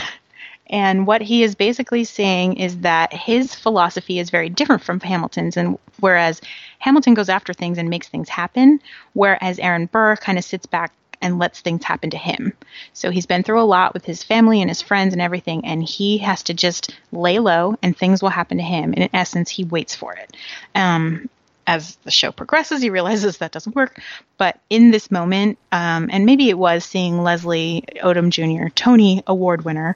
and 0.73 1.05
what 1.05 1.21
he 1.21 1.43
is 1.43 1.53
basically 1.53 2.03
saying 2.03 2.55
is 2.57 2.79
that 2.79 3.13
his 3.13 3.53
philosophy 3.53 4.17
is 4.17 4.31
very 4.31 4.49
different 4.49 4.83
from 4.83 4.99
Hamilton's, 4.99 5.55
and 5.55 5.77
whereas 5.99 6.41
Hamilton 6.79 7.13
goes 7.13 7.29
after 7.29 7.53
things 7.53 7.77
and 7.77 7.91
makes 7.91 8.07
things 8.07 8.27
happen, 8.27 8.81
whereas 9.13 9.59
Aaron 9.59 9.86
Burr 9.86 10.15
kind 10.15 10.39
of 10.39 10.43
sits 10.43 10.65
back 10.65 10.91
and 11.21 11.38
lets 11.38 11.62
things 11.62 11.83
happen 11.83 12.09
to 12.09 12.17
him. 12.17 12.53
So 12.93 13.12
he's 13.12 13.27
been 13.27 13.43
through 13.43 13.62
a 13.62 13.69
lot 13.69 13.93
with 13.93 14.03
his 14.03 14.23
family 14.23 14.62
and 14.62 14.69
his 14.69 14.81
friends 14.81 15.13
and 15.13 15.21
everything, 15.21 15.63
and 15.63 15.83
he 15.83 16.17
has 16.17 16.41
to 16.43 16.55
just 16.55 16.89
lay 17.12 17.38
low 17.38 17.77
and 17.83 17.95
things 17.95 18.23
will 18.23 18.29
happen 18.29 18.57
to 18.57 18.63
him. 18.63 18.93
And 18.93 19.03
in 19.03 19.09
essence, 19.13 19.51
he 19.51 19.63
waits 19.65 19.93
for 19.93 20.13
it. 20.13 20.36
Um, 20.73 21.29
as 21.67 21.95
the 22.04 22.12
show 22.12 22.32
progresses, 22.32 22.82
he 22.82 22.89
realizes 22.89 23.38
that 23.38 23.52
doesn't 23.52 23.76
work. 23.76 23.99
But 24.38 24.60
in 24.69 24.91
this 24.91 25.10
moment, 25.12 25.58
um, 25.71 26.10
and 26.12 26.26
maybe 26.26 26.49
it 26.49 26.58
was 26.58 26.84
seeing 26.84 27.23
Leslie 27.23 27.84
Odom 28.02 28.30
Jr., 28.30 28.69
Tony 28.69 29.23
Award 29.28 29.65
winner, 29.65 29.95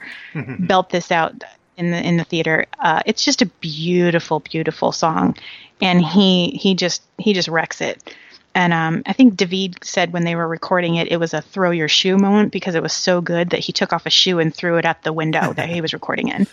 belt 0.68 0.90
this 0.90 1.12
out 1.12 1.44
in 1.78 1.92
the 1.92 2.02
in 2.02 2.18
the 2.18 2.24
theater. 2.24 2.66
Uh, 2.80 3.02
it's 3.06 3.24
just 3.24 3.42
a 3.42 3.46
beautiful, 3.46 4.40
beautiful 4.40 4.92
song, 4.92 5.36
and 5.82 6.04
he 6.04 6.52
he 6.52 6.76
just 6.76 7.04
he 7.18 7.34
just 7.34 7.48
wrecks 7.48 7.82
it. 7.82 8.16
And 8.56 8.74
um, 8.74 9.04
I 9.06 9.14
think 9.14 9.36
David 9.36 9.78
said 9.84 10.14
when 10.14 10.24
they 10.24 10.36
were 10.36 10.48
recording 10.48 10.96
it, 10.96 11.12
it 11.12 11.18
was 11.18 11.34
a 11.34 11.42
throw 11.42 11.70
your 11.70 11.88
shoe 11.88 12.18
moment 12.18 12.52
because 12.52 12.74
it 12.74 12.82
was 12.82 12.94
so 12.94 13.22
good 13.22 13.52
that 13.52 13.60
he 13.60 13.72
took 13.72 13.94
off 13.94 14.08
a 14.08 14.10
shoe 14.10 14.40
and 14.40 14.54
threw 14.54 14.78
it 14.78 14.86
at 14.86 15.04
the 15.04 15.14
window 15.14 15.54
that 15.58 15.70
he 15.70 15.80
was 15.80 15.94
recording 15.94 16.30
in. 16.30 16.48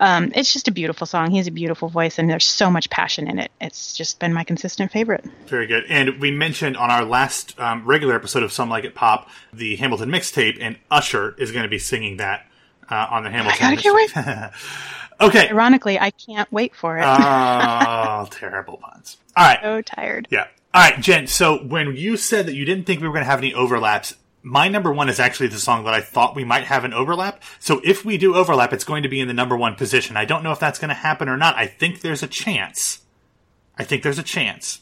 Um, 0.00 0.30
it's 0.36 0.52
just 0.52 0.68
a 0.68 0.70
beautiful 0.70 1.06
song. 1.06 1.32
He 1.32 1.38
has 1.38 1.48
a 1.48 1.52
beautiful 1.52 1.88
voice, 1.88 2.18
and 2.18 2.30
there's 2.30 2.46
so 2.46 2.70
much 2.70 2.88
passion 2.90 3.28
in 3.28 3.40
it. 3.40 3.50
It's 3.60 3.96
just 3.96 4.20
been 4.20 4.32
my 4.32 4.44
consistent 4.44 4.92
favorite. 4.92 5.24
Very 5.46 5.66
good. 5.66 5.84
And 5.88 6.20
we 6.20 6.30
mentioned 6.30 6.76
on 6.76 6.90
our 6.90 7.04
last 7.04 7.58
um, 7.58 7.84
regular 7.84 8.14
episode 8.14 8.44
of 8.44 8.52
Some 8.52 8.70
Like 8.70 8.84
It 8.84 8.94
Pop, 8.94 9.28
the 9.52 9.74
Hamilton 9.76 10.10
mixtape, 10.10 10.58
and 10.60 10.76
Usher 10.90 11.34
is 11.38 11.50
going 11.50 11.64
to 11.64 11.68
be 11.68 11.80
singing 11.80 12.18
that 12.18 12.46
uh, 12.90 13.06
on 13.10 13.24
the 13.24 13.30
Hamilton. 13.30 13.66
I 13.66 13.74
gotta 13.74 13.88
mixtape. 13.88 14.12
can't 14.12 14.52
okay. 15.20 15.48
Ironically, 15.48 15.98
I 15.98 16.10
can't 16.10 16.50
wait 16.52 16.74
for 16.74 16.98
it. 16.98 17.04
Oh, 17.04 18.28
terrible 18.30 18.76
puns. 18.76 19.16
All 19.36 19.44
right. 19.44 19.58
so 19.62 19.82
tired. 19.82 20.28
Yeah. 20.30 20.46
All 20.74 20.82
right, 20.82 21.00
Jen. 21.00 21.26
So 21.26 21.58
when 21.58 21.96
you 21.96 22.16
said 22.16 22.46
that 22.46 22.54
you 22.54 22.64
didn't 22.64 22.84
think 22.84 23.00
we 23.00 23.06
were 23.08 23.12
going 23.14 23.24
to 23.24 23.30
have 23.30 23.38
any 23.40 23.54
overlaps, 23.54 24.14
my 24.42 24.68
number 24.68 24.92
one 24.92 25.08
is 25.08 25.18
actually 25.18 25.48
the 25.48 25.58
song 25.58 25.84
that 25.84 25.94
I 25.94 26.00
thought 26.00 26.36
we 26.36 26.44
might 26.44 26.64
have 26.64 26.84
an 26.84 26.92
overlap. 26.92 27.42
So 27.58 27.80
if 27.84 28.04
we 28.04 28.18
do 28.18 28.34
overlap, 28.34 28.72
it's 28.72 28.84
going 28.84 29.02
to 29.02 29.08
be 29.08 29.20
in 29.20 29.28
the 29.28 29.34
number 29.34 29.56
one 29.56 29.74
position. 29.74 30.16
I 30.16 30.24
don't 30.24 30.42
know 30.42 30.52
if 30.52 30.60
that's 30.60 30.78
going 30.78 30.90
to 30.90 30.94
happen 30.94 31.28
or 31.28 31.36
not. 31.36 31.56
I 31.56 31.66
think 31.66 32.00
there's 32.02 32.22
a 32.22 32.28
chance. 32.28 33.00
I 33.78 33.84
think 33.84 34.02
there's 34.02 34.18
a 34.18 34.22
chance. 34.22 34.80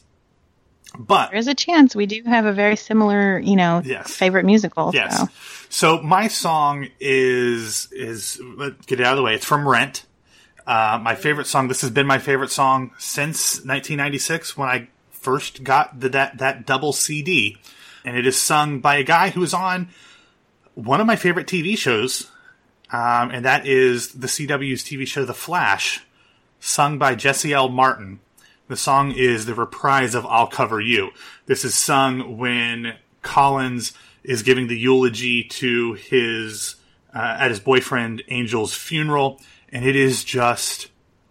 But 0.97 1.31
There's 1.31 1.47
a 1.47 1.53
chance 1.53 1.95
we 1.95 2.05
do 2.05 2.23
have 2.25 2.45
a 2.45 2.53
very 2.53 2.75
similar, 2.77 3.39
you 3.39 3.55
know, 3.55 3.81
Yes. 3.83 4.15
favorite 4.15 4.45
musical. 4.45 4.91
Yes. 4.93 5.17
So. 5.17 5.27
So 5.69 6.01
my 6.01 6.27
song 6.29 6.87
is 6.99 7.89
is 7.91 8.41
get 8.87 9.01
it 9.01 9.05
out 9.05 9.13
of 9.13 9.17
the 9.17 9.23
way. 9.23 9.35
It's 9.35 9.45
from 9.45 9.67
Rent. 9.67 10.05
Uh, 10.65 10.97
my 11.01 11.13
favorite 11.13 11.45
song. 11.45 11.67
This 11.67 11.81
has 11.81 11.89
been 11.89 12.07
my 12.07 12.19
favorite 12.19 12.51
song 12.51 12.91
since 12.97 13.57
1996 13.65 14.55
when 14.57 14.69
I 14.69 14.87
first 15.19 15.63
got 15.63 15.99
the 15.99 16.09
that 16.09 16.37
that 16.37 16.65
double 16.65 16.93
CD, 16.93 17.57
and 18.05 18.17
it 18.17 18.25
is 18.27 18.39
sung 18.39 18.79
by 18.79 18.97
a 18.97 19.03
guy 19.03 19.29
who 19.29 19.43
is 19.43 19.53
on 19.53 19.89
one 20.73 21.01
of 21.01 21.07
my 21.07 21.15
favorite 21.15 21.47
TV 21.47 21.77
shows, 21.77 22.29
um, 22.91 23.31
and 23.31 23.45
that 23.45 23.65
is 23.65 24.13
the 24.13 24.27
CW's 24.27 24.83
TV 24.83 25.07
show 25.07 25.25
The 25.25 25.33
Flash, 25.33 26.05
sung 26.59 26.97
by 26.97 27.15
Jesse 27.15 27.53
L. 27.53 27.69
Martin. 27.69 28.19
The 28.67 28.77
song 28.77 29.11
is 29.11 29.45
the 29.45 29.55
reprise 29.55 30.13
of 30.13 30.25
I'll 30.25 30.47
Cover 30.47 30.81
You. 30.81 31.11
This 31.45 31.63
is 31.63 31.73
sung 31.73 32.37
when 32.37 32.95
Collins 33.21 33.93
is 34.23 34.43
giving 34.43 34.67
the 34.67 34.77
eulogy 34.77 35.43
to 35.45 35.93
his 35.93 36.75
uh, 37.15 37.37
at 37.39 37.49
his 37.49 37.59
boyfriend 37.59 38.23
Angel's 38.29 38.73
funeral, 38.73 39.41
and 39.69 39.85
it 39.85 39.95
is 39.95 40.23
just 40.23 40.89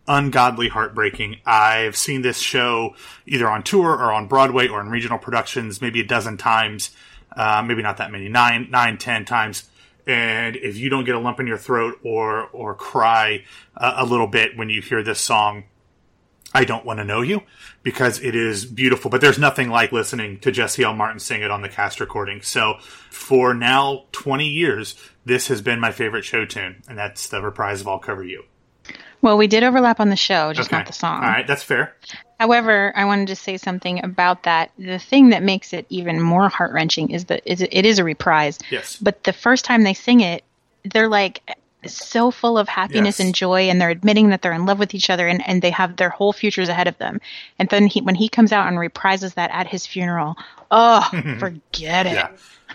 ungodly 0.08 0.68
heartbreaking. 0.68 1.40
I've 1.44 1.96
seen 1.96 2.22
this 2.22 2.38
show 2.38 2.94
either 3.26 3.48
on 3.48 3.62
tour 3.62 3.90
or 3.90 4.12
on 4.12 4.28
Broadway 4.28 4.68
or 4.68 4.80
in 4.80 4.88
regional 4.88 5.18
productions 5.18 5.80
maybe 5.80 6.00
a 6.00 6.06
dozen 6.06 6.36
times, 6.36 6.90
uh, 7.36 7.62
maybe 7.66 7.82
not 7.82 7.98
that 7.98 8.10
many, 8.10 8.28
nine, 8.28 8.68
nine, 8.70 8.98
ten 8.98 9.24
times. 9.24 9.68
And 10.06 10.54
if 10.56 10.76
you 10.76 10.88
don't 10.88 11.04
get 11.04 11.16
a 11.16 11.18
lump 11.18 11.40
in 11.40 11.46
your 11.46 11.58
throat 11.58 11.98
or 12.04 12.48
or 12.48 12.74
cry 12.74 13.44
uh, 13.76 13.94
a 13.96 14.04
little 14.04 14.28
bit 14.28 14.56
when 14.56 14.70
you 14.70 14.80
hear 14.80 15.02
this 15.02 15.20
song, 15.20 15.64
I 16.54 16.64
don't 16.64 16.84
want 16.86 17.00
to 17.00 17.04
know 17.04 17.22
you 17.22 17.42
because 17.82 18.20
it 18.20 18.34
is 18.34 18.64
beautiful, 18.64 19.10
but 19.10 19.20
there's 19.20 19.38
nothing 19.38 19.68
like 19.68 19.92
listening 19.92 20.38
to 20.40 20.52
Jesse 20.52 20.84
L. 20.84 20.94
Martin 20.94 21.18
sing 21.18 21.42
it 21.42 21.50
on 21.50 21.60
the 21.60 21.68
cast 21.68 22.00
recording. 22.00 22.40
So 22.40 22.76
for 23.10 23.52
now 23.52 24.04
20 24.12 24.48
years, 24.48 24.94
this 25.24 25.48
has 25.48 25.60
been 25.60 25.80
my 25.80 25.90
favorite 25.90 26.24
show 26.24 26.46
tune, 26.46 26.82
and 26.88 26.96
that's 26.96 27.28
the 27.28 27.42
reprise 27.42 27.80
of 27.80 27.88
I'll 27.88 27.98
Cover 27.98 28.24
You. 28.24 28.44
Well, 29.22 29.36
we 29.38 29.46
did 29.46 29.64
overlap 29.64 29.98
on 30.00 30.08
the 30.10 30.16
show, 30.16 30.52
just 30.52 30.68
Okay. 30.68 30.76
not 30.76 30.86
the 30.86 30.92
song. 30.92 31.22
All 31.22 31.28
right, 31.30 31.46
that's 31.46 31.62
fair. 31.62 31.94
However, 32.38 32.92
I 32.94 33.04
wanted 33.06 33.28
to 33.28 33.36
say 33.36 33.56
something 33.56 34.04
about 34.04 34.42
that. 34.44 34.70
The 34.78 34.98
thing 34.98 35.30
that 35.30 35.42
makes 35.42 35.72
it 35.72 35.86
even 35.88 36.20
more 36.20 36.48
heart 36.48 36.72
wrenching 36.72 37.10
is 37.10 37.24
that 37.26 37.42
is 37.44 37.62
it 37.62 37.86
is 37.86 37.98
a 37.98 38.04
reprise. 38.04 38.58
Yes. 38.70 38.96
But 39.00 39.24
the 39.24 39.32
first 39.32 39.64
time 39.64 39.82
they 39.84 39.94
sing 39.94 40.20
it, 40.20 40.44
they're 40.84 41.08
like 41.08 41.40
so 41.86 42.30
full 42.32 42.58
of 42.58 42.68
happiness 42.68 43.18
Yes. 43.18 43.26
and 43.26 43.34
joy, 43.34 43.68
and 43.70 43.80
they're 43.80 43.90
admitting 43.90 44.30
that 44.30 44.42
they're 44.42 44.52
in 44.52 44.66
love 44.66 44.78
with 44.78 44.94
each 44.94 45.08
other, 45.08 45.26
and, 45.28 45.46
and 45.48 45.62
they 45.62 45.70
have 45.70 45.96
their 45.96 46.10
whole 46.10 46.32
futures 46.32 46.68
ahead 46.68 46.88
of 46.88 46.98
them. 46.98 47.20
And 47.58 47.68
then 47.68 47.86
he, 47.86 48.00
when 48.00 48.16
he 48.16 48.28
comes 48.28 48.50
out 48.52 48.66
and 48.66 48.76
reprises 48.76 49.34
that 49.34 49.50
at 49.52 49.66
his 49.68 49.86
funeral, 49.86 50.34
oh, 50.70 51.00
forget 51.38 52.06
it. 52.06 52.14
Yeah. 52.14 52.28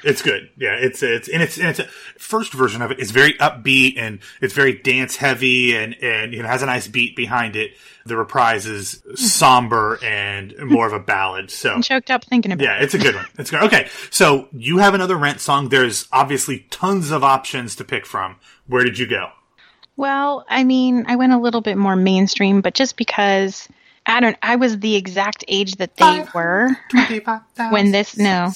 It's 0.03 0.21
good. 0.21 0.49
Yeah, 0.57 0.73
it's 0.75 1.03
it's 1.03 1.27
and 1.29 1.41
it's 1.43 1.57
and 1.57 1.67
it's 1.67 1.81
first 2.17 2.53
version 2.53 2.81
of 2.81 2.91
it. 2.91 2.99
it 2.99 3.01
is 3.03 3.11
very 3.11 3.33
upbeat 3.33 3.97
and 3.97 4.19
it's 4.41 4.53
very 4.53 4.73
dance 4.73 5.15
heavy 5.15 5.75
and 5.75 5.95
and 6.01 6.33
you 6.33 6.41
know 6.41 6.47
has 6.47 6.61
a 6.63 6.65
nice 6.65 6.87
beat 6.87 7.15
behind 7.15 7.55
it. 7.55 7.71
The 8.05 8.17
reprise 8.17 8.65
is 8.65 9.03
somber 9.13 9.99
and 10.03 10.55
more 10.57 10.87
of 10.87 10.93
a 10.93 10.99
ballad. 10.99 11.51
So 11.51 11.71
I'm 11.73 11.81
choked 11.83 12.09
up 12.09 12.23
thinking 12.25 12.51
about 12.51 12.63
Yeah, 12.63 12.77
it. 12.77 12.83
it's 12.83 12.93
a 12.95 12.97
good 12.97 13.13
one. 13.13 13.27
It's 13.37 13.51
good. 13.51 13.61
Okay, 13.63 13.89
so 14.09 14.47
you 14.51 14.79
have 14.79 14.95
another 14.95 15.15
Rent 15.17 15.39
song. 15.39 15.69
There's 15.69 16.07
obviously 16.11 16.65
tons 16.71 17.11
of 17.11 17.23
options 17.23 17.75
to 17.75 17.83
pick 17.83 18.07
from. 18.07 18.37
Where 18.65 18.83
did 18.83 18.97
you 18.97 19.05
go? 19.05 19.29
Well, 19.97 20.45
I 20.49 20.63
mean, 20.63 21.05
I 21.07 21.15
went 21.15 21.33
a 21.33 21.37
little 21.37 21.61
bit 21.61 21.77
more 21.77 21.95
mainstream, 21.95 22.61
but 22.61 22.73
just 22.73 22.97
because 22.97 23.67
I 24.05 24.19
don't, 24.19 24.37
I 24.41 24.55
was 24.55 24.79
the 24.79 24.95
exact 24.95 25.45
age 25.47 25.75
that 25.75 25.95
they 25.95 26.25
were 26.33 26.69
when 27.71 27.91
this 27.91 28.17
no. 28.17 28.51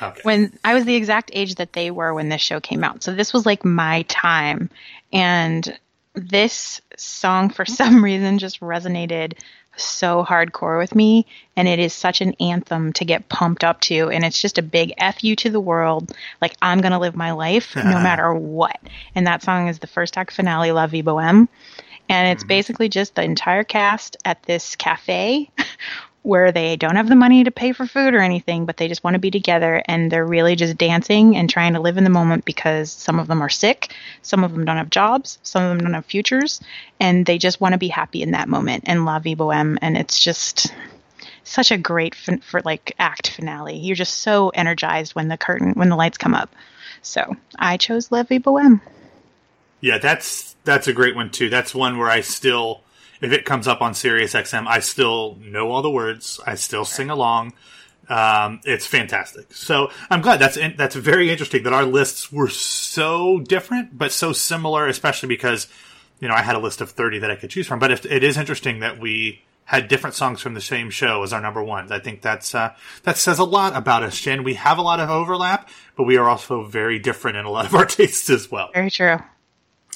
Okay. 0.00 0.20
when 0.22 0.56
I 0.64 0.74
was 0.74 0.84
the 0.84 0.94
exact 0.94 1.30
age 1.32 1.56
that 1.56 1.72
they 1.72 1.90
were 1.90 2.12
when 2.14 2.28
this 2.28 2.40
show 2.40 2.60
came 2.60 2.84
out. 2.84 3.02
So 3.02 3.14
this 3.14 3.32
was 3.32 3.46
like 3.46 3.64
my 3.64 4.02
time, 4.02 4.70
and 5.12 5.78
this 6.14 6.80
song 6.96 7.50
for 7.50 7.64
some 7.66 8.02
reason 8.02 8.38
just 8.38 8.60
resonated 8.60 9.34
so 9.78 10.24
hardcore 10.24 10.78
with 10.78 10.94
me. 10.94 11.26
And 11.54 11.68
it 11.68 11.78
is 11.78 11.92
such 11.92 12.20
an 12.20 12.34
anthem 12.40 12.92
to 12.94 13.04
get 13.04 13.28
pumped 13.28 13.62
up 13.62 13.80
to. 13.82 14.08
And 14.10 14.24
it's 14.24 14.40
just 14.40 14.58
a 14.58 14.62
big 14.62 14.92
f 14.98 15.22
you 15.22 15.36
to 15.36 15.50
the 15.50 15.60
world. 15.60 16.12
Like 16.40 16.56
i'm 16.62 16.80
gonna 16.80 16.98
live 16.98 17.14
my 17.14 17.32
life 17.32 17.76
no 17.76 17.82
matter 17.84 18.34
what. 18.34 18.78
And 19.14 19.26
that 19.26 19.42
song 19.42 19.68
is 19.68 19.78
the 19.78 19.86
first 19.86 20.16
act 20.16 20.32
finale 20.32 20.72
la 20.72 20.86
vie 20.86 21.02
boheme 21.02 21.48
and 22.08 22.28
it's 22.28 22.42
mm-hmm. 22.42 22.48
basically 22.48 22.88
just 22.88 23.14
the 23.14 23.22
entire 23.22 23.64
cast 23.64 24.16
at 24.24 24.42
this 24.44 24.76
cafe 24.76 25.50
where 26.26 26.50
they 26.50 26.74
don't 26.74 26.96
have 26.96 27.08
the 27.08 27.14
money 27.14 27.44
to 27.44 27.52
pay 27.52 27.70
for 27.70 27.86
food 27.86 28.12
or 28.12 28.18
anything, 28.18 28.66
but 28.66 28.76
they 28.76 28.88
just 28.88 29.04
want 29.04 29.14
to 29.14 29.20
be 29.20 29.30
together 29.30 29.80
and 29.86 30.10
they're 30.10 30.26
really 30.26 30.56
just 30.56 30.76
dancing 30.76 31.36
and 31.36 31.48
trying 31.48 31.74
to 31.74 31.80
live 31.80 31.96
in 31.96 32.02
the 32.02 32.10
moment 32.10 32.44
because 32.44 32.90
some 32.90 33.20
of 33.20 33.28
them 33.28 33.40
are 33.40 33.48
sick, 33.48 33.94
some 34.22 34.42
of 34.42 34.52
them 34.52 34.64
don't 34.64 34.76
have 34.76 34.90
jobs, 34.90 35.38
some 35.44 35.62
of 35.62 35.68
them 35.68 35.84
don't 35.84 35.94
have 35.94 36.04
futures, 36.04 36.60
and 36.98 37.26
they 37.26 37.38
just 37.38 37.60
want 37.60 37.74
to 37.74 37.78
be 37.78 37.86
happy 37.86 38.22
in 38.22 38.32
that 38.32 38.48
moment 38.48 38.82
and 38.88 39.04
La 39.04 39.20
Vie 39.20 39.36
Boheme. 39.36 39.78
And 39.80 39.96
it's 39.96 40.20
just 40.20 40.74
such 41.44 41.70
a 41.70 41.78
great 41.78 42.16
fin- 42.16 42.40
for 42.40 42.60
like 42.62 42.94
act 42.98 43.30
finale. 43.30 43.76
You're 43.76 43.94
just 43.94 44.18
so 44.18 44.48
energized 44.48 45.14
when 45.14 45.28
the 45.28 45.38
curtain 45.38 45.74
when 45.74 45.90
the 45.90 45.96
lights 45.96 46.18
come 46.18 46.34
up. 46.34 46.50
So 47.02 47.36
I 47.56 47.76
chose 47.76 48.10
La 48.10 48.24
Vie 48.24 48.38
Boheme. 48.38 48.80
Yeah, 49.80 49.98
that's 49.98 50.56
that's 50.64 50.88
a 50.88 50.92
great 50.92 51.14
one 51.14 51.30
too. 51.30 51.48
That's 51.48 51.74
one 51.74 51.98
where 51.98 52.10
I 52.10 52.20
still, 52.20 52.82
if 53.20 53.32
it 53.32 53.44
comes 53.44 53.68
up 53.68 53.80
on 53.80 53.94
Sirius 53.94 54.34
XM, 54.34 54.66
I 54.66 54.80
still 54.80 55.38
know 55.40 55.70
all 55.70 55.82
the 55.82 55.90
words. 55.90 56.40
I 56.46 56.54
still 56.54 56.84
sing 56.84 57.10
along. 57.10 57.52
Um, 58.08 58.60
it's 58.64 58.86
fantastic. 58.86 59.52
So 59.52 59.90
I'm 60.10 60.20
glad 60.20 60.38
that's 60.38 60.58
that's 60.76 60.94
very 60.94 61.30
interesting 61.30 61.64
that 61.64 61.72
our 61.72 61.84
lists 61.84 62.30
were 62.30 62.48
so 62.48 63.40
different 63.40 63.96
but 63.98 64.12
so 64.12 64.32
similar, 64.32 64.86
especially 64.86 65.28
because 65.28 65.66
you 66.20 66.28
know 66.28 66.34
I 66.34 66.42
had 66.42 66.56
a 66.56 66.60
list 66.60 66.80
of 66.80 66.90
30 66.90 67.20
that 67.20 67.30
I 67.30 67.36
could 67.36 67.50
choose 67.50 67.66
from. 67.66 67.78
But 67.78 67.90
if, 67.90 68.06
it 68.06 68.22
is 68.22 68.36
interesting 68.36 68.80
that 68.80 69.00
we 69.00 69.42
had 69.66 69.88
different 69.88 70.14
songs 70.14 70.40
from 70.40 70.54
the 70.54 70.60
same 70.60 70.90
show 70.90 71.24
as 71.24 71.32
our 71.32 71.40
number 71.40 71.62
ones. 71.62 71.90
I 71.90 71.98
think 71.98 72.22
that's 72.22 72.54
uh, 72.54 72.74
that 73.02 73.18
says 73.18 73.38
a 73.38 73.44
lot 73.44 73.76
about 73.76 74.04
us, 74.04 74.18
Jen. 74.20 74.44
We 74.44 74.54
have 74.54 74.78
a 74.78 74.82
lot 74.82 75.00
of 75.00 75.10
overlap, 75.10 75.68
but 75.96 76.04
we 76.04 76.16
are 76.16 76.28
also 76.28 76.64
very 76.64 77.00
different 77.00 77.36
in 77.36 77.44
a 77.44 77.50
lot 77.50 77.66
of 77.66 77.74
our 77.74 77.86
tastes 77.86 78.30
as 78.30 78.50
well. 78.50 78.70
Very 78.72 78.90
true. 78.90 79.18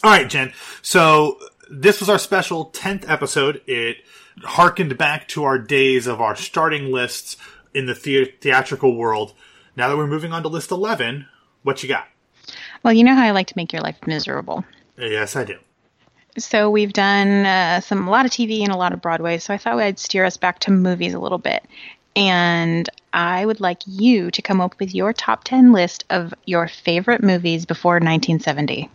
All 0.03 0.11
right, 0.11 0.29
Jen. 0.29 0.53
So 0.83 1.39
this 1.71 2.01
was 2.01 2.09
our 2.09 2.19
special 2.19 2.71
10th 2.71 3.09
episode. 3.09 3.61
It 3.67 3.99
harkened 4.43 4.97
back 4.97 5.29
to 5.29 5.45
our 5.45 5.59
days 5.59 6.07
of 6.07 6.21
our 6.21 6.35
starting 6.37 6.91
lists 6.91 7.37
in 7.75 7.87
the, 7.87 7.95
the- 7.95 8.33
theatrical 8.41 8.97
world. 8.97 9.35
Now 9.77 9.89
that 9.89 9.97
we're 9.97 10.07
moving 10.07 10.33
on 10.33 10.43
to 10.43 10.49
list 10.49 10.71
11, 10.71 11.27
what 11.63 11.83
you 11.83 11.89
got? 11.89 12.09
Well, 12.83 12.93
you 12.93 13.05
know 13.05 13.15
how 13.15 13.25
I 13.25 13.31
like 13.33 13.47
to 13.49 13.55
make 13.57 13.73
your 13.73 13.83
life 13.83 13.99
miserable. 14.07 14.65
Yes, 14.97 15.37
I 15.37 15.45
do. 15.45 15.59
So 16.39 16.71
we've 16.71 16.93
done 16.93 17.45
uh, 17.45 17.81
some 17.81 18.09
a 18.09 18.11
lot 18.11 18.25
of 18.25 18.31
TV 18.31 18.63
and 18.63 18.73
a 18.73 18.77
lot 18.77 18.93
of 18.93 19.03
Broadway. 19.03 19.39
So 19.39 19.53
I 19.53 19.59
thought 19.59 19.79
I'd 19.79 19.99
steer 19.99 20.25
us 20.25 20.37
back 20.37 20.61
to 20.61 20.71
movies 20.71 21.13
a 21.13 21.19
little 21.19 21.39
bit. 21.39 21.65
And 22.17 22.89
I 23.13 23.45
would 23.45 23.61
like 23.61 23.83
you 23.87 24.31
to 24.31 24.43
come 24.43 24.61
up 24.61 24.79
with 24.81 24.95
your 24.95 25.13
top 25.13 25.45
10 25.45 25.73
list 25.73 26.05
of 26.11 26.33
your 26.47 26.69
favorite 26.69 27.23
movies 27.23 27.67
before 27.67 27.95
1970. 27.95 28.89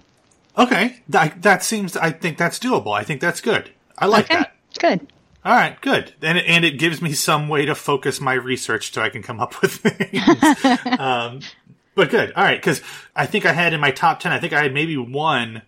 Okay, 0.57 0.97
that, 1.09 1.41
that 1.41 1.63
seems. 1.63 1.97
I 1.97 2.11
think 2.11 2.37
that's 2.37 2.59
doable. 2.59 2.93
I 2.93 3.03
think 3.03 3.21
that's 3.21 3.41
good. 3.41 3.71
I 3.97 4.07
like 4.07 4.25
okay, 4.25 4.39
that. 4.39 4.55
good. 4.79 5.07
All 5.45 5.53
right, 5.53 5.79
good. 5.81 6.13
And 6.23 6.39
and 6.39 6.65
it 6.65 6.79
gives 6.79 7.01
me 7.03 7.13
some 7.13 7.47
way 7.47 7.65
to 7.65 7.75
focus 7.75 8.19
my 8.19 8.33
research 8.33 8.91
so 8.91 9.01
I 9.01 9.09
can 9.09 9.21
come 9.21 9.39
up 9.39 9.61
with 9.61 9.73
things. 9.75 10.99
um, 10.99 11.41
but 11.93 12.09
good. 12.09 12.33
All 12.33 12.43
right, 12.43 12.59
because 12.59 12.81
I 13.15 13.27
think 13.27 13.45
I 13.45 13.53
had 13.53 13.71
in 13.71 13.79
my 13.79 13.91
top 13.91 14.19
ten. 14.19 14.31
I 14.31 14.39
think 14.39 14.53
I 14.53 14.63
had 14.63 14.73
maybe 14.73 14.97
one 14.97 15.61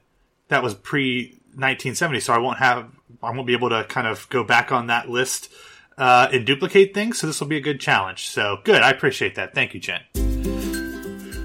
that 0.47 0.63
was 0.63 0.73
pre 0.73 1.27
1970, 1.53 2.19
so 2.21 2.33
I 2.33 2.39
won't 2.39 2.57
have. 2.57 2.89
I 3.21 3.31
won't 3.31 3.45
be 3.45 3.53
able 3.53 3.69
to 3.69 3.83
kind 3.83 4.07
of 4.07 4.27
go 4.29 4.43
back 4.43 4.71
on 4.71 4.87
that 4.87 5.09
list 5.09 5.51
uh, 5.97 6.27
and 6.31 6.45
duplicate 6.45 6.93
things. 6.93 7.19
So 7.19 7.27
this 7.27 7.39
will 7.39 7.47
be 7.47 7.57
a 7.57 7.61
good 7.61 7.79
challenge. 7.79 8.27
So 8.29 8.59
good. 8.63 8.81
I 8.81 8.89
appreciate 8.89 9.35
that. 9.35 9.53
Thank 9.53 9.73
you, 9.75 9.79
Jen. 9.79 10.26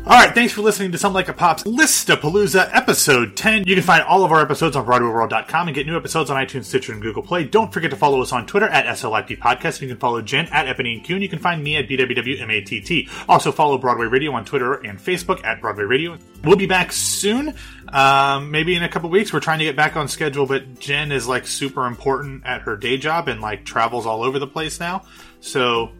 All 0.04 0.18
right, 0.18 0.34
thanks 0.34 0.52
for 0.52 0.62
listening 0.62 0.90
to 0.92 0.98
Some 0.98 1.12
Like 1.12 1.28
It 1.28 1.36
Pop's 1.36 1.62
Listapalooza 1.62 2.68
episode 2.72 3.36
10. 3.36 3.68
You 3.68 3.76
can 3.76 3.84
find 3.84 4.02
all 4.02 4.24
of 4.24 4.32
our 4.32 4.40
episodes 4.40 4.74
on 4.74 4.84
BroadwayWorld.com 4.84 5.68
and 5.68 5.74
get 5.76 5.86
new 5.86 5.96
episodes 5.96 6.28
on 6.28 6.44
iTunes, 6.44 6.64
Stitcher, 6.64 6.92
and 6.92 7.00
Google 7.00 7.22
Play. 7.22 7.44
Don't 7.44 7.72
forget 7.72 7.92
to 7.92 7.96
follow 7.96 8.20
us 8.20 8.32
on 8.32 8.44
Twitter 8.44 8.66
at 8.66 8.84
SLIP 8.86 9.38
Podcast. 9.38 9.80
You 9.80 9.86
can 9.86 9.98
follow 9.98 10.20
Jen 10.20 10.46
at 10.46 10.66
EponineQ, 10.66 11.08
and 11.10 11.22
you 11.22 11.28
can 11.28 11.38
find 11.38 11.62
me 11.62 11.76
at 11.76 11.86
BWWMATT. 11.86 13.08
Also 13.28 13.52
follow 13.52 13.78
Broadway 13.78 14.06
Radio 14.06 14.32
on 14.32 14.44
Twitter 14.44 14.74
and 14.74 14.98
Facebook 14.98 15.44
at 15.44 15.60
Broadway 15.60 15.84
Radio. 15.84 16.18
We'll 16.42 16.56
be 16.56 16.66
back 16.66 16.90
soon, 16.90 17.54
um, 17.92 18.50
maybe 18.50 18.74
in 18.74 18.82
a 18.82 18.88
couple 18.88 19.08
weeks. 19.08 19.32
We're 19.32 19.38
trying 19.38 19.60
to 19.60 19.64
get 19.64 19.76
back 19.76 19.94
on 19.94 20.08
schedule, 20.08 20.46
but 20.46 20.80
Jen 20.80 21.12
is 21.12 21.28
like 21.28 21.46
super 21.46 21.86
important 21.86 22.44
at 22.44 22.62
her 22.62 22.76
day 22.76 22.98
job 22.98 23.28
and 23.28 23.40
like 23.40 23.64
travels 23.64 24.04
all 24.04 24.24
over 24.24 24.40
the 24.40 24.48
place 24.48 24.80
now. 24.80 25.04
So 25.38 25.92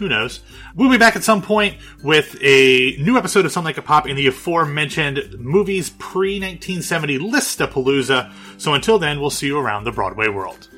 who 0.00 0.08
knows? 0.08 0.40
We'll 0.74 0.90
be 0.90 0.96
back 0.96 1.14
at 1.14 1.22
some 1.22 1.42
point 1.42 1.76
with 2.02 2.34
a 2.40 2.96
new 2.96 3.18
episode 3.18 3.44
of 3.44 3.52
Some 3.52 3.64
Like 3.64 3.76
It 3.76 3.84
Pop 3.84 4.08
in 4.08 4.16
the 4.16 4.26
aforementioned 4.28 5.38
movies 5.38 5.90
pre 5.90 6.40
1970 6.40 7.18
Listapalooza. 7.18 8.32
So 8.56 8.72
until 8.72 8.98
then, 8.98 9.20
we'll 9.20 9.28
see 9.28 9.46
you 9.46 9.58
around 9.58 9.84
the 9.84 9.92
Broadway 9.92 10.28
world. 10.28 10.68